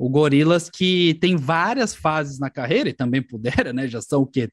[0.00, 3.86] O Gorilas que tem várias fases na carreira e também pudera, né?
[3.86, 4.48] Já são o quê?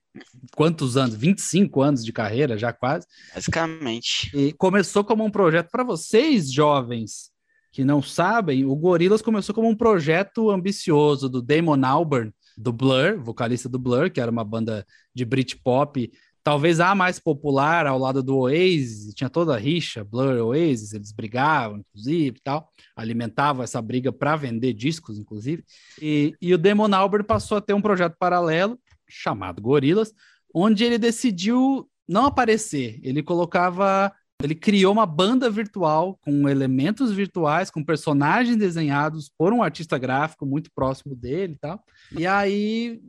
[0.53, 1.15] Quantos anos?
[1.15, 3.07] 25 anos de carreira, já quase.
[3.33, 4.29] Basicamente.
[4.35, 7.31] E começou como um projeto para vocês, jovens,
[7.71, 13.17] que não sabem, o Gorilas começou como um projeto ambicioso do Damon Albarn, do Blur,
[13.23, 14.85] vocalista do Blur, que era uma banda
[15.15, 16.11] de Britpop
[16.47, 21.11] talvez a mais popular ao lado do Oasis, tinha toda a rixa, Blur Oasis, eles
[21.11, 25.61] brigavam, inclusive, tal, alimentavam essa briga para vender discos, inclusive,
[26.01, 28.79] e, e o Damon Albarn passou a ter um projeto paralelo,
[29.09, 30.13] chamado Gorilas,
[30.55, 37.71] onde ele decidiu não aparecer, ele colocava ele criou uma banda virtual com elementos virtuais,
[37.71, 41.83] com personagens desenhados por um artista gráfico muito próximo dele e tal.
[42.15, 43.01] E aí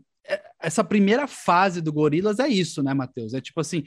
[0.60, 3.34] essa primeira fase do Gorilas é isso, né, Matheus?
[3.34, 3.84] É tipo assim,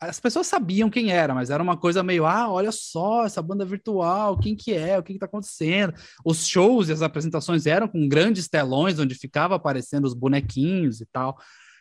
[0.00, 3.64] as pessoas sabiam quem era, mas era uma coisa meio, ah, olha só, essa banda
[3.64, 5.94] virtual, quem que é, o que que tá acontecendo?
[6.24, 11.06] Os shows e as apresentações eram com grandes telões, onde ficava aparecendo os bonequinhos e
[11.06, 11.38] tal.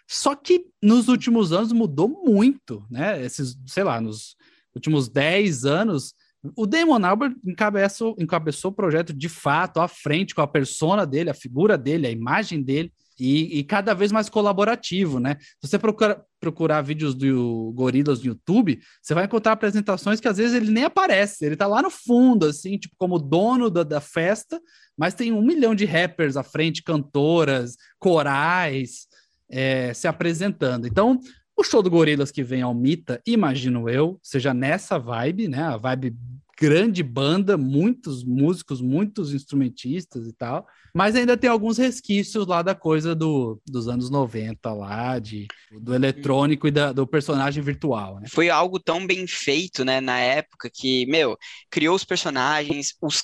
[0.08, 3.24] Só que nos últimos anos mudou muito, né?
[3.24, 4.36] Esses, sei lá, nos
[4.76, 6.14] últimos 10 anos,
[6.56, 11.30] o Damon Albert encabeçou, encabeçou o projeto de fato, à frente, com a persona dele,
[11.30, 15.38] a figura dele, a imagem dele, e, e, cada vez mais colaborativo, né?
[15.62, 20.38] Se você procura, procurar vídeos do Gorilas no YouTube, você vai encontrar apresentações que às
[20.38, 24.02] vezes ele nem aparece, ele tá lá no fundo, assim, tipo, como dono da, da
[24.02, 24.60] festa,
[24.98, 29.08] mas tem um milhão de rappers à frente, cantoras, corais,
[29.50, 30.88] é, se apresentando.
[30.88, 31.20] Então,
[31.56, 35.62] o show do Gorilas que vem ao Mita, imagino eu, seja nessa vibe, né?
[35.62, 36.16] A vibe
[36.60, 42.76] grande banda, muitos músicos, muitos instrumentistas e tal, mas ainda tem alguns resquícios lá da
[42.76, 48.28] coisa do, dos anos 90 lá, de, do eletrônico e da, do personagem virtual, né?
[48.30, 51.38] Foi algo tão bem feito, né, na época que, meu,
[51.70, 53.24] criou os personagens, os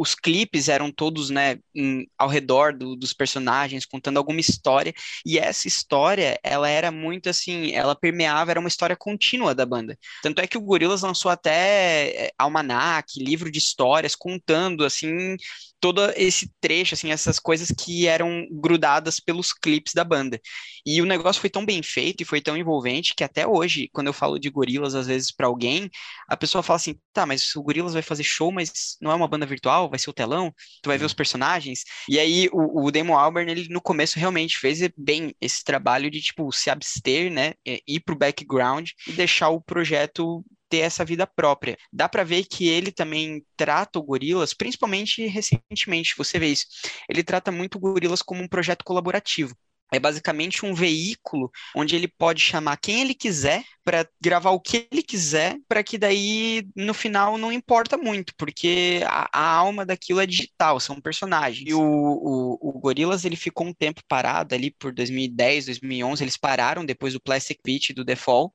[0.00, 4.94] os clipes eram todos, né, em, ao redor do, dos personagens, contando alguma história,
[5.26, 9.98] e essa história, ela era muito assim, ela permeava, era uma história contínua da banda.
[10.22, 15.36] Tanto é que o Gorillaz lançou até é, almanac, livro de histórias, contando, assim,
[15.80, 20.40] todo esse trecho, assim, essas coisas que eram grudadas pelos clipes da banda.
[20.84, 24.08] E o negócio foi tão bem feito e foi tão envolvente que até hoje, quando
[24.08, 25.90] eu falo de Gorilas às vezes para alguém,
[26.28, 29.28] a pessoa fala assim: "Tá, mas o Gorilas vai fazer show, mas não é uma
[29.28, 31.84] banda virtual, vai ser o telão, tu vai ver os personagens".
[32.08, 36.20] E aí o, o Demo Albarn, ele no começo realmente fez bem esse trabalho de
[36.20, 37.54] tipo se abster, né,
[37.86, 41.76] ir pro background e deixar o projeto ter essa vida própria.
[41.92, 46.66] Dá para ver que ele também trata o Gorilas, principalmente recentemente, você vê isso.
[47.08, 49.54] Ele trata muito o Gorilas como um projeto colaborativo.
[49.92, 54.86] É basicamente um veículo onde ele pode chamar quem ele quiser para gravar o que
[54.90, 60.20] ele quiser, para que daí no final não importa muito, porque a, a, alma daquilo
[60.20, 61.68] é digital, são personagens.
[61.68, 66.36] E o, o, o Gorillaz ele ficou um tempo parado ali por 2010, 2011, eles
[66.36, 68.54] pararam depois do Plastic Beach do Fall,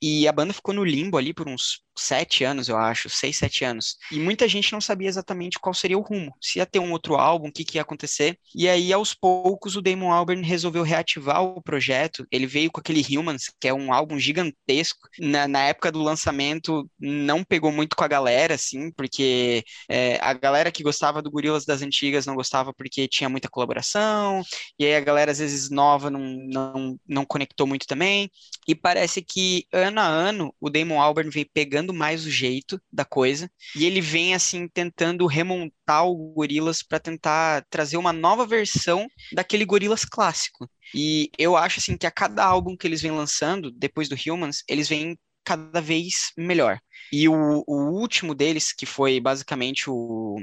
[0.00, 3.64] e a banda ficou no limbo ali por uns sete anos, eu acho, seis, sete
[3.64, 3.96] anos.
[4.10, 7.16] E muita gente não sabia exatamente qual seria o rumo, se ia ter um outro
[7.16, 8.38] álbum, o que, que ia acontecer.
[8.54, 12.26] E aí, aos poucos, o Damon Albarn resolveu reativar o projeto.
[12.30, 15.08] Ele veio com aquele Humans, que é um álbum gigantesco.
[15.18, 20.32] Na, na época do lançamento, não pegou muito com a galera, assim, porque é, a
[20.32, 24.42] galera que gostava do Gorillaz das antigas não gostava porque tinha muita colaboração,
[24.78, 28.30] e aí a galera, às vezes, nova não, não, não conectou muito também.
[28.68, 32.80] E parece que, ano a ano, o Damon Albarn vem pegando pegando mais o jeito
[32.92, 38.46] da coisa e ele vem assim tentando remontar o Gorilas para tentar trazer uma nova
[38.46, 40.68] versão daquele Gorilas clássico.
[40.94, 44.62] E eu acho assim que a cada álbum que eles vêm lançando depois do Humans,
[44.68, 46.78] eles vêm cada vez melhor.
[47.12, 50.36] E o, o último deles, que foi basicamente o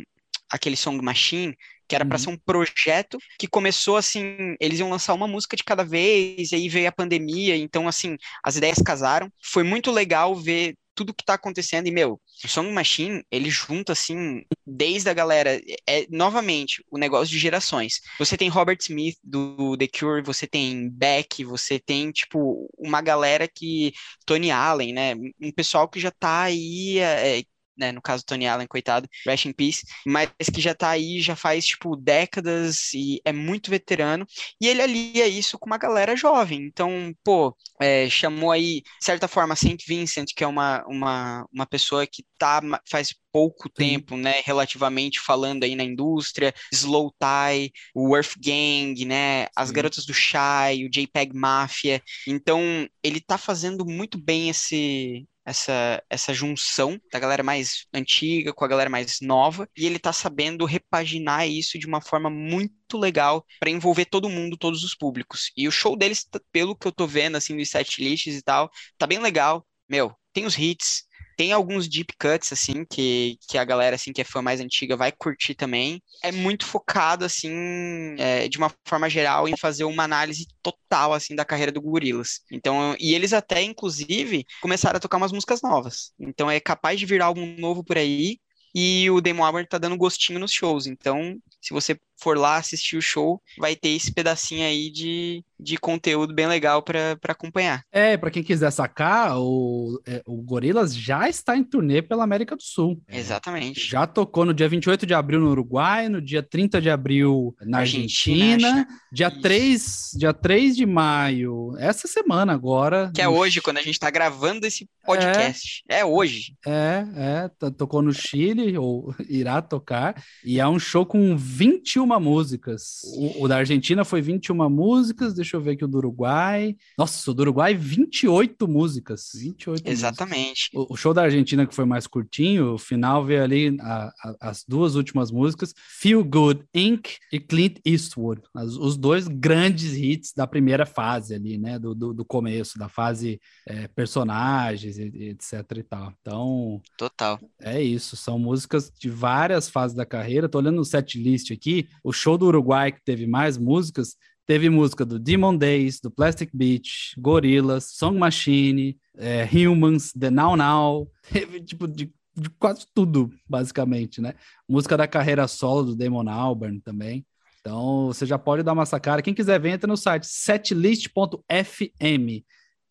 [0.50, 2.24] aquele Song Machine, que era para uhum.
[2.24, 6.56] ser um projeto que começou assim, eles iam lançar uma música de cada vez, e
[6.56, 9.32] aí veio a pandemia, então assim, as ideias casaram.
[9.42, 11.88] Foi muito legal ver tudo que tá acontecendo.
[11.88, 15.60] E, meu, o Song Machine, ele junta, assim, desde a galera.
[15.88, 18.02] É, novamente, o negócio de gerações.
[18.20, 23.48] Você tem Robert Smith do The Cure, você tem Beck, você tem, tipo, uma galera
[23.48, 23.94] que.
[24.26, 25.16] Tony Allen, né?
[25.42, 27.00] Um pessoal que já tá aí.
[27.00, 27.44] É,
[27.78, 31.36] né, no caso Tony Allen, coitado, rest in peace, mas que já tá aí, já
[31.36, 34.26] faz, tipo, décadas e é muito veterano,
[34.62, 39.28] e ele alia isso com uma galera jovem, então, pô, é, chamou aí, de certa
[39.28, 44.42] forma, Saint Vincent, que é uma, uma, uma pessoa que tá, faz pouco tempo, né,
[44.46, 49.74] relativamente falando aí na indústria, Slow Tie, o Earth Gang, né, as Sim.
[49.74, 56.34] garotas do Shy, o JPEG Mafia, então ele tá fazendo muito bem esse essa, essa
[56.34, 61.48] junção da galera mais antiga com a galera mais nova, e ele tá sabendo repaginar
[61.48, 65.52] isso de uma forma muito legal para envolver todo mundo, todos os públicos.
[65.58, 68.70] E o show deles, pelo que eu tô vendo, assim, dos set lists e tal,
[68.98, 69.66] tá bem legal.
[69.90, 71.04] Meu, tem os hits,
[71.36, 74.96] tem alguns deep cuts, assim, que, que a galera, assim, que é fã mais antiga
[74.96, 76.02] vai curtir também.
[76.22, 81.36] É muito focado, assim, é, de uma forma geral, em fazer uma análise total, assim,
[81.36, 82.42] da carreira do Gorillaz.
[82.52, 86.12] Então, e eles até, inclusive, começaram a tocar umas músicas novas.
[86.20, 88.38] Então, é capaz de vir álbum novo por aí.
[88.76, 90.88] E o Damon Albarn tá dando gostinho nos shows.
[90.88, 95.78] Então, se você for lá assistir o show, vai ter esse pedacinho aí de, de
[95.78, 97.84] conteúdo bem legal para acompanhar.
[97.92, 102.56] É, para quem quiser sacar, o, é, o Gorilas já está em turnê pela América
[102.56, 103.02] do Sul.
[103.10, 103.86] Exatamente.
[103.86, 107.80] Já tocou no dia 28 de abril no Uruguai, no dia 30 de abril na
[107.80, 113.12] Argentina, Argentina dia, 3, dia 3 de maio, essa semana agora.
[113.14, 115.84] Que é hoje, quando a gente está gravando esse podcast.
[115.88, 116.56] É, é hoje.
[116.66, 123.02] É, é, tocou no Chile, ou irá tocar, e é um show com 21 músicas.
[123.16, 126.76] O, o, da Argentina foi 21 músicas, deixa eu ver aqui o do Uruguai.
[126.98, 129.32] Nossa, o do Uruguai, 28 músicas.
[129.34, 130.70] 28 Exatamente.
[130.74, 130.90] Músicas.
[130.90, 134.50] O, o, show da Argentina, que foi mais curtinho, o final veio ali a, a,
[134.50, 137.18] as duas últimas músicas, Feel Good Inc.
[137.32, 138.42] e Clint Eastwood.
[138.54, 141.78] As, os dois grandes hits da primeira fase ali, né?
[141.80, 146.14] Do, do, do começo, da fase é, personagens, etc e tal.
[146.22, 146.82] Então.
[146.98, 147.40] Total.
[147.62, 148.16] É isso.
[148.16, 150.50] São músicas de várias fases da carreira.
[150.50, 151.88] Tô olhando o set list aqui.
[152.04, 156.50] O show do Uruguai, que teve mais músicas, teve música do Demon Days, do Plastic
[156.54, 163.32] Beach, Gorillaz, Song Machine, é, Humans, The Now Now, teve tipo de, de, quase tudo,
[163.48, 164.34] basicamente, né?
[164.68, 167.26] Música da carreira solo do Damon Albarn também.
[167.62, 169.22] Então você já pode dar uma sacada.
[169.22, 171.14] Quem quiser ver, entra no site setlist.fm.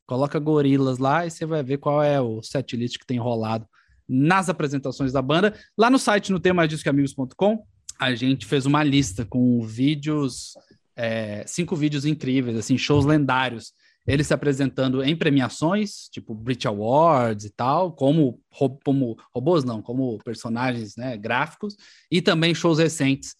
[0.06, 3.66] Coloca Gorilas lá e você vai ver qual é o setlist que tem rolado
[4.08, 5.54] nas apresentações da banda.
[5.76, 7.62] Lá no site no temasdiscoamigos.com
[8.02, 10.54] a gente fez uma lista com vídeos,
[10.96, 13.72] é, cinco vídeos incríveis, assim, shows lendários.
[14.04, 18.40] Eles se apresentando em premiações, tipo Brit Awards e tal, como,
[18.84, 21.76] como robôs, não, como personagens né, gráficos,
[22.10, 23.36] e também shows recentes,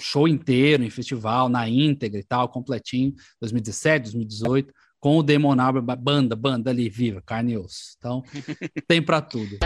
[0.00, 5.54] show inteiro em festival, na íntegra e tal, completinho, 2017, 2018, com o Demon
[6.00, 7.94] banda, banda ali, viva, carne e osso.
[7.98, 8.22] Então,
[8.88, 9.58] tem para tudo.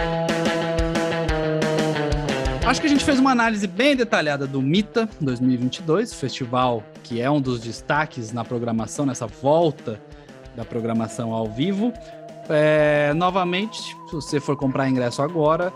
[2.64, 7.28] Acho que a gente fez uma análise bem detalhada do Mita 2022, festival que é
[7.28, 10.00] um dos destaques na programação, nessa volta
[10.54, 11.92] da programação ao vivo.
[12.48, 15.72] É, novamente, se você for comprar ingresso agora,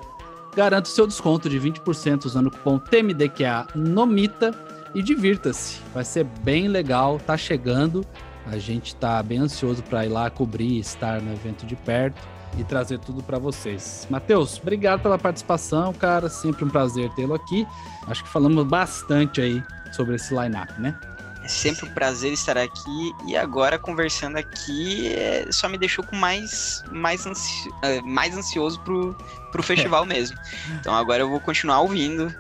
[0.55, 4.55] garante o seu desconto de 20% usando o cupom TMDQA no Mita
[4.95, 5.81] e divirta-se.
[5.93, 8.07] Vai ser bem legal, tá chegando.
[8.47, 12.65] A gente está bem ansioso para ir lá cobrir, estar no evento de perto e
[12.65, 14.07] trazer tudo para vocês.
[14.11, 16.29] Matheus, obrigado pela participação, cara.
[16.29, 17.67] Sempre um prazer tê-lo aqui.
[18.07, 20.99] Acho que falamos bastante aí sobre esse line-up, né?
[21.47, 26.17] É sempre um prazer estar aqui e agora conversando aqui é, só me deixou com
[26.17, 29.17] mais mais, ansi é, mais ansioso pro,
[29.53, 30.37] pro festival mesmo.
[30.81, 32.35] Então agora eu vou continuar ouvindo.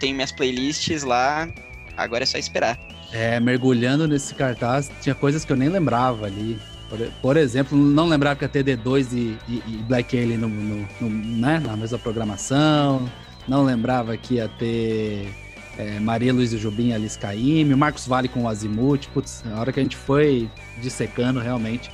[0.00, 1.48] Tenho minhas playlists lá.
[1.96, 2.76] Agora é só esperar.
[3.12, 6.60] É, mergulhando nesse cartaz, tinha coisas que eu nem lembrava ali.
[6.90, 10.48] Por, por exemplo, não lembrava que ia ter D2 e, e, e Black Alien no,
[10.48, 13.08] no, no, né, na mesma programação.
[13.46, 15.32] Não lembrava que ia ter
[15.78, 19.06] é, Maria Luísa Jubim, Alice Caymmi, Marcos Vale com o Azimuth.
[19.14, 20.50] Putz, na hora que a gente foi
[20.82, 21.90] dissecando, realmente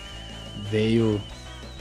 [0.71, 1.21] veio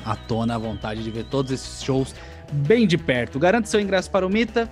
[0.03, 2.13] à tona a vontade de ver todos esses shows
[2.51, 3.39] bem de perto.
[3.39, 4.69] Garante seu ingresso para o Mita.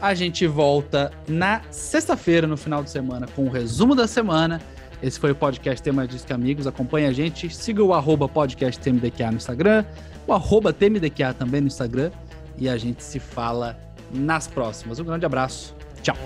[0.00, 4.60] A gente volta na sexta-feira, no final de semana, com o resumo da semana.
[5.04, 6.66] Esse foi o podcast Tema Disque Amigos.
[6.66, 7.54] Acompanhe a gente.
[7.54, 9.84] Siga o arroba podcast TMDQA no Instagram,
[10.26, 12.10] o arroba TMDQA também no Instagram.
[12.56, 13.78] E a gente se fala
[14.10, 14.98] nas próximas.
[14.98, 15.76] Um grande abraço.
[16.00, 16.16] Tchau.